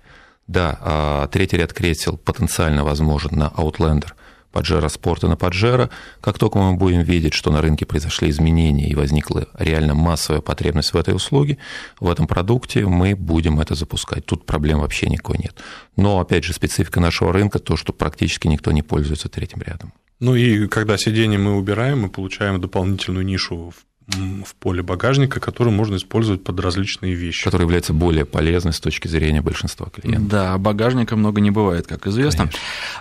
[0.46, 4.12] Да, а третий ряд кресел потенциально возможен на Outlander–
[4.54, 5.90] Паджеро Спорта на Паджеро.
[6.20, 10.94] Как только мы будем видеть, что на рынке произошли изменения и возникла реально массовая потребность
[10.94, 11.58] в этой услуге,
[11.98, 14.24] в этом продукте, мы будем это запускать.
[14.26, 15.56] Тут проблем вообще никакой нет.
[15.96, 19.92] Но, опять же, специфика нашего рынка то, что практически никто не пользуется третьим рядом.
[20.20, 25.72] Ну и когда сиденье мы убираем, мы получаем дополнительную нишу в в поле багажника, который
[25.72, 27.44] можно использовать под различные вещи.
[27.44, 30.28] Который является более полезной с точки зрения большинства клиентов.
[30.28, 32.50] Да, багажника много не бывает, как известно.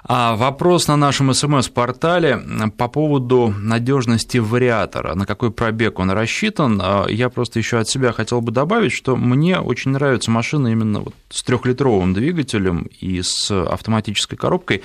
[0.03, 2.41] А вопрос на нашем СМС-портале
[2.77, 5.15] по поводу надежности вариатора.
[5.15, 6.79] На какой пробег он рассчитан?
[6.81, 11.01] А, я просто еще от себя хотел бы добавить, что мне очень нравится машина именно
[11.01, 14.83] вот с трехлитровым двигателем и с автоматической коробкой.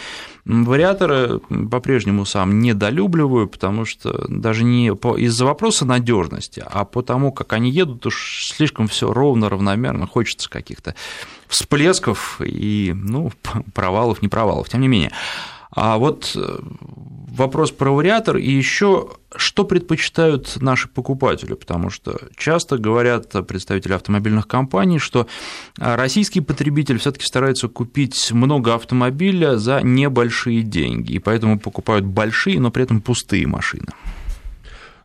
[0.49, 1.41] Вариаторы
[1.71, 8.07] по-прежнему сам недолюбливаю, потому что даже не из-за вопроса надежности, а потому как они едут,
[8.07, 10.95] уж слишком все ровно, равномерно, хочется каких-то
[11.49, 13.31] всплесков и ну,
[13.75, 15.13] провалов, не провалов, тем не менее.
[15.71, 16.59] А вот э,
[17.39, 24.49] вопрос про вариатор и еще что предпочитают наши покупатели, потому что часто говорят представители автомобильных
[24.49, 25.27] компаний, что
[25.77, 32.71] российский потребитель все-таки старается купить много автомобиля за небольшие деньги, и поэтому покупают большие, но
[32.71, 33.89] при этом пустые машины.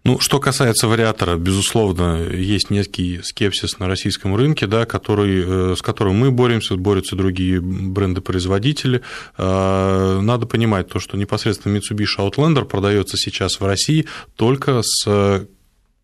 [0.06, 5.82] Ну, что касается вариатора, безусловно, есть некий скепсис на российском рынке, да, который, э, с
[5.82, 9.02] которым мы боремся, борются другие бренды-производители.
[9.38, 15.48] Э, надо понимать то, что непосредственно Mitsubishi Outlander продается сейчас в России только с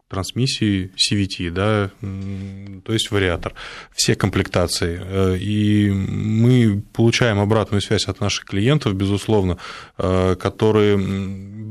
[0.10, 1.92] трансмиссии CVT, да,
[2.84, 3.54] то есть вариатор,
[3.94, 5.00] все комплектации.
[5.02, 9.58] Э, и мы получаем обратную связь от наших клиентов, безусловно,
[9.98, 10.98] э, которые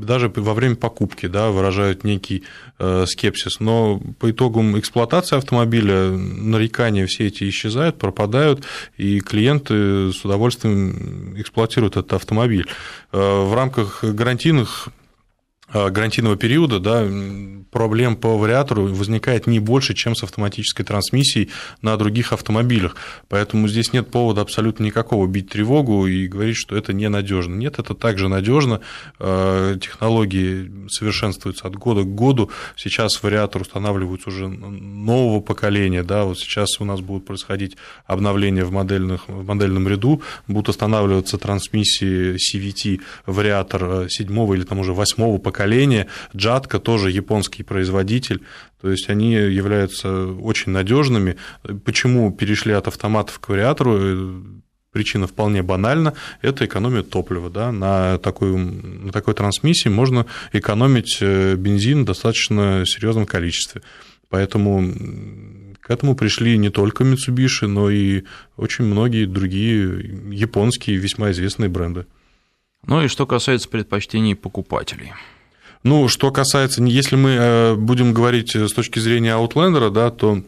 [0.05, 2.43] даже во время покупки да, выражают некий
[2.79, 8.63] э, скепсис, но по итогам эксплуатации автомобиля нарекания все эти исчезают, пропадают,
[8.97, 12.67] и клиенты с удовольствием эксплуатируют этот автомобиль.
[13.11, 14.89] В рамках гарантийных
[15.73, 17.05] гарантийного периода да,
[17.71, 21.49] проблем по вариатору возникает не больше, чем с автоматической трансмиссией
[21.81, 22.95] на других автомобилях.
[23.27, 27.55] Поэтому здесь нет повода абсолютно никакого бить тревогу и говорить, что это ненадежно.
[27.55, 28.81] Нет, это также надежно.
[29.19, 32.49] Э, технологии совершенствуются от года к году.
[32.75, 36.03] Сейчас вариатор устанавливаются уже нового поколения.
[36.03, 41.37] Да, вот сейчас у нас будут происходить обновления в, модельных, в модельном ряду, будут устанавливаться
[41.37, 46.07] трансмиссии CVT вариатор седьмого или там уже восьмого поколения поколения.
[46.35, 48.41] Джатка тоже японский производитель,
[48.81, 51.35] то есть они являются очень надежными.
[51.83, 54.43] Почему перешли от автоматов к вариатору?
[54.91, 57.49] Причина вполне банальна, это экономия топлива.
[57.49, 57.71] Да?
[57.71, 63.81] На, такой, на такой трансмиссии можно экономить э, бензин в достаточно серьезном количестве.
[64.29, 64.93] Поэтому
[65.79, 68.23] к этому пришли не только Mitsubishi, но и
[68.57, 72.05] очень многие другие японские весьма известные бренды.
[72.87, 75.11] Ну и что касается предпочтений покупателей.
[75.83, 80.41] Ну, что касается, если мы э, будем говорить с точки зрения Outlander, да, то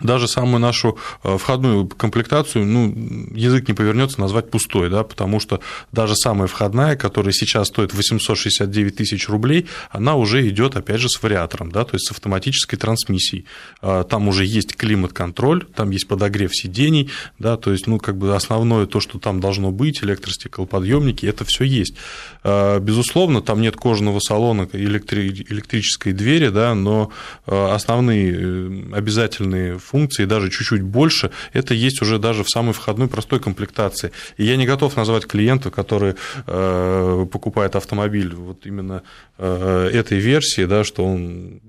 [0.00, 2.94] даже самую нашу э, входную комплектацию, ну,
[3.34, 5.60] язык не повернется назвать пустой, да, потому что
[5.92, 11.22] даже самая входная, которая сейчас стоит 869 тысяч рублей, она уже идет, опять же, с
[11.22, 13.46] вариатором, да, то есть с автоматической трансмиссией.
[13.80, 18.34] А, там уже есть климат-контроль, там есть подогрев сидений, да, то есть, ну, как бы
[18.34, 21.94] основное то, что там должно быть, электростеклоподъемники, это все есть.
[22.42, 27.10] А, безусловно, там нет кожаного салона, электри- электрической двери, да, но
[27.46, 33.08] э, основные э, обязательные функций, даже чуть-чуть больше, это есть уже даже в самой входной
[33.08, 34.10] простой комплектации.
[34.36, 36.14] И я не готов назвать клиента, который
[36.46, 39.02] э, покупает автомобиль вот именно
[39.38, 41.60] э, этой версии, да, что он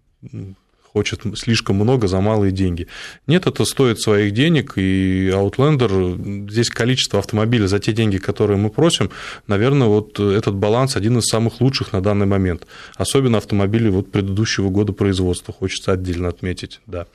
[0.97, 2.87] хочет слишком много за малые деньги.
[3.27, 8.69] Нет, это стоит своих денег, и Outlander, здесь количество автомобилей за те деньги, которые мы
[8.69, 9.11] просим,
[9.45, 12.65] наверное, вот этот баланс один из самых лучших на данный момент.
[12.95, 17.05] Особенно автомобили вот предыдущего года производства, хочется отдельно отметить, да.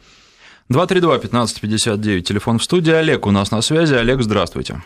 [0.70, 2.92] 232-1559, телефон в студии.
[2.92, 3.94] Олег у нас на связи.
[3.94, 4.76] Олег, здравствуйте.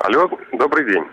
[0.00, 1.04] Алло, добрый день.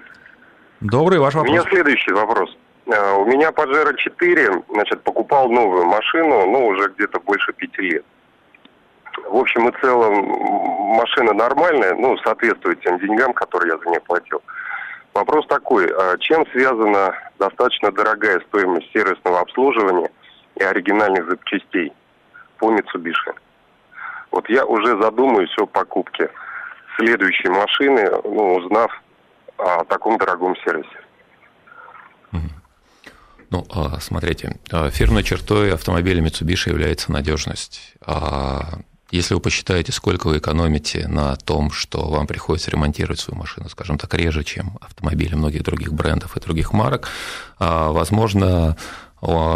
[0.81, 1.49] Добрый, ваш вопрос.
[1.49, 2.55] У меня следующий вопрос.
[2.87, 8.05] Э, у меня Pajero 4, значит, покупал новую машину, ну, уже где-то больше пяти лет.
[9.29, 10.13] В общем и целом,
[10.97, 14.41] машина нормальная, ну, соответствует тем деньгам, которые я за нее платил.
[15.13, 20.11] Вопрос такой, а чем связана достаточно дорогая стоимость сервисного обслуживания
[20.55, 21.93] и оригинальных запчастей
[22.57, 23.33] по Mitsubishi?
[24.35, 26.29] Вот я уже задумаюсь о покупке
[26.97, 28.91] следующей машины, ну, узнав
[29.57, 30.99] о таком дорогом сервисе.
[33.49, 37.93] Ну, а, смотрите, а, фирменной чертой автомобиля Mitsubishi является надежность.
[38.05, 38.79] А,
[39.09, 43.97] если вы посчитаете, сколько вы экономите на том, что вам приходится ремонтировать свою машину, скажем
[43.97, 47.07] так, реже, чем автомобили многих других брендов и других марок,
[47.57, 48.75] возможно,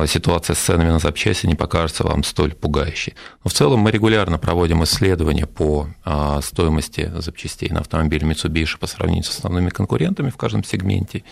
[0.07, 3.13] ситуация с ценами на запчасти не покажется вам столь пугающей.
[3.43, 8.87] Но в целом мы регулярно проводим исследования по а, стоимости запчастей на автомобиль Mitsubishi по
[8.87, 11.23] сравнению с основными конкурентами в каждом сегменте.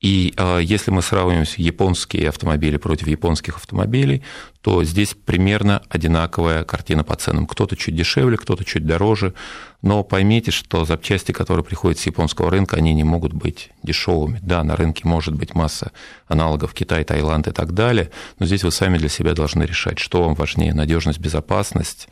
[0.00, 4.22] И а, если мы сравниваем японские автомобили против японских автомобилей,
[4.62, 7.46] то здесь примерно одинаковая картина по ценам.
[7.46, 9.34] Кто-то чуть дешевле, кто-то чуть дороже.
[9.82, 14.38] Но поймите, что запчасти, которые приходят с японского рынка, они не могут быть дешевыми.
[14.42, 15.92] Да, на рынке может быть масса
[16.28, 20.22] аналогов Китай, Таиланд и так далее, но здесь вы сами для себя должны решать, что
[20.22, 22.08] вам важнее, надежность, безопасность,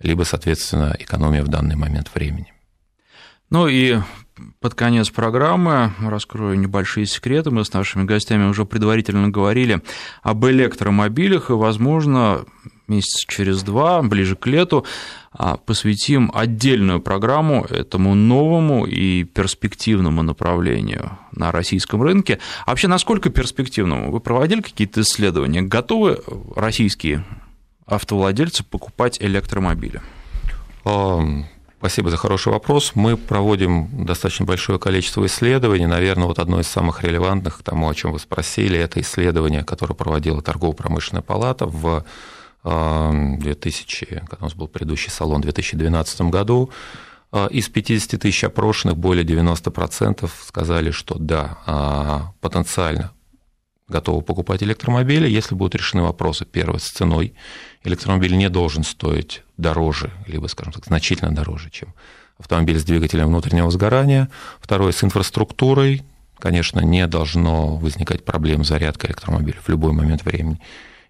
[0.00, 2.52] либо, соответственно, экономия в данный момент времени.
[3.50, 3.98] Ну и
[4.60, 7.50] под конец программы раскрою небольшие секреты.
[7.50, 9.82] Мы с нашими гостями уже предварительно говорили
[10.22, 12.44] об электромобилях, и, возможно,
[12.88, 14.84] месяц через два, ближе к лету,
[15.32, 22.40] а, посвятим отдельную программу этому новому и перспективному направлению на российском рынке.
[22.66, 24.10] А вообще, насколько перспективному?
[24.10, 25.62] Вы проводили какие-то исследования?
[25.62, 26.20] Готовы
[26.56, 27.24] российские
[27.86, 30.02] автовладельцы покупать электромобили?
[31.80, 32.92] Спасибо за хороший вопрос.
[32.94, 35.86] Мы проводим достаточно большое количество исследований.
[35.86, 39.94] Наверное, вот одно из самых релевантных к тому, о чем вы спросили, это исследование, которое
[39.94, 42.04] проводила торгово-промышленная палата в
[42.62, 46.68] 2000, э, когда у нас был предыдущий салон, в 2012 году.
[47.32, 53.10] Э, из 50 тысяч опрошенных более 90% сказали, что да, а, потенциально
[53.90, 56.44] готовы покупать электромобили, если будут решены вопросы.
[56.44, 57.34] Первое, с ценой.
[57.84, 61.94] Электромобиль не должен стоить дороже, либо, скажем так, значительно дороже, чем
[62.38, 64.30] автомобиль с двигателем внутреннего сгорания.
[64.60, 66.02] Второе, с инфраструктурой.
[66.38, 70.60] Конечно, не должно возникать проблем с зарядкой электромобиля в любой момент времени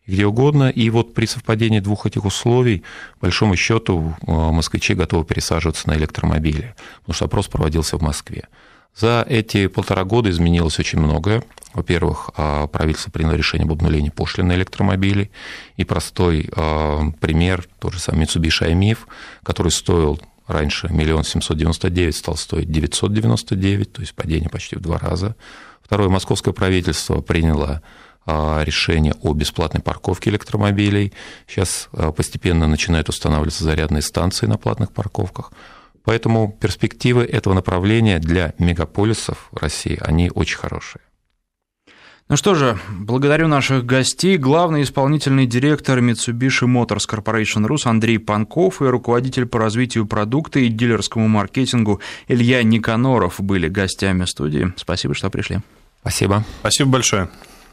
[0.07, 0.71] где угодно.
[0.71, 2.83] И вот при совпадении двух этих условий,
[3.21, 8.49] большому счету, москвичи готовы пересаживаться на электромобили, потому что опрос проводился в Москве.
[8.97, 11.43] За эти полтора года изменилось очень многое.
[11.73, 15.31] Во-первых, а, правительство приняло решение об обнулении пошлин на электромобили.
[15.77, 18.99] И простой а, пример, тот же самый Mitsubishi IMIF,
[19.45, 24.51] который стоил раньше миллион семьсот девяносто девять, стал стоить девятьсот девяносто девять, то есть падение
[24.51, 25.37] почти в два раза.
[25.83, 27.83] Второе, московское правительство приняло
[28.27, 31.13] а, решение о бесплатной парковке электромобилей.
[31.47, 35.53] Сейчас постепенно начинают устанавливаться зарядные станции на платных парковках.
[36.05, 41.03] Поэтому перспективы этого направления для мегаполисов России, они очень хорошие.
[42.31, 44.37] Ну что же, благодарю наших гостей.
[44.37, 50.69] Главный исполнительный директор Mitsubishi Motors Corporation Rus Андрей Панков и руководитель по развитию продукта и
[50.69, 54.73] дилерскому маркетингу Илья Никаноров были гостями студии.
[54.77, 55.59] Спасибо, что пришли.
[56.03, 56.45] Спасибо.
[56.61, 57.29] Спасибо большое.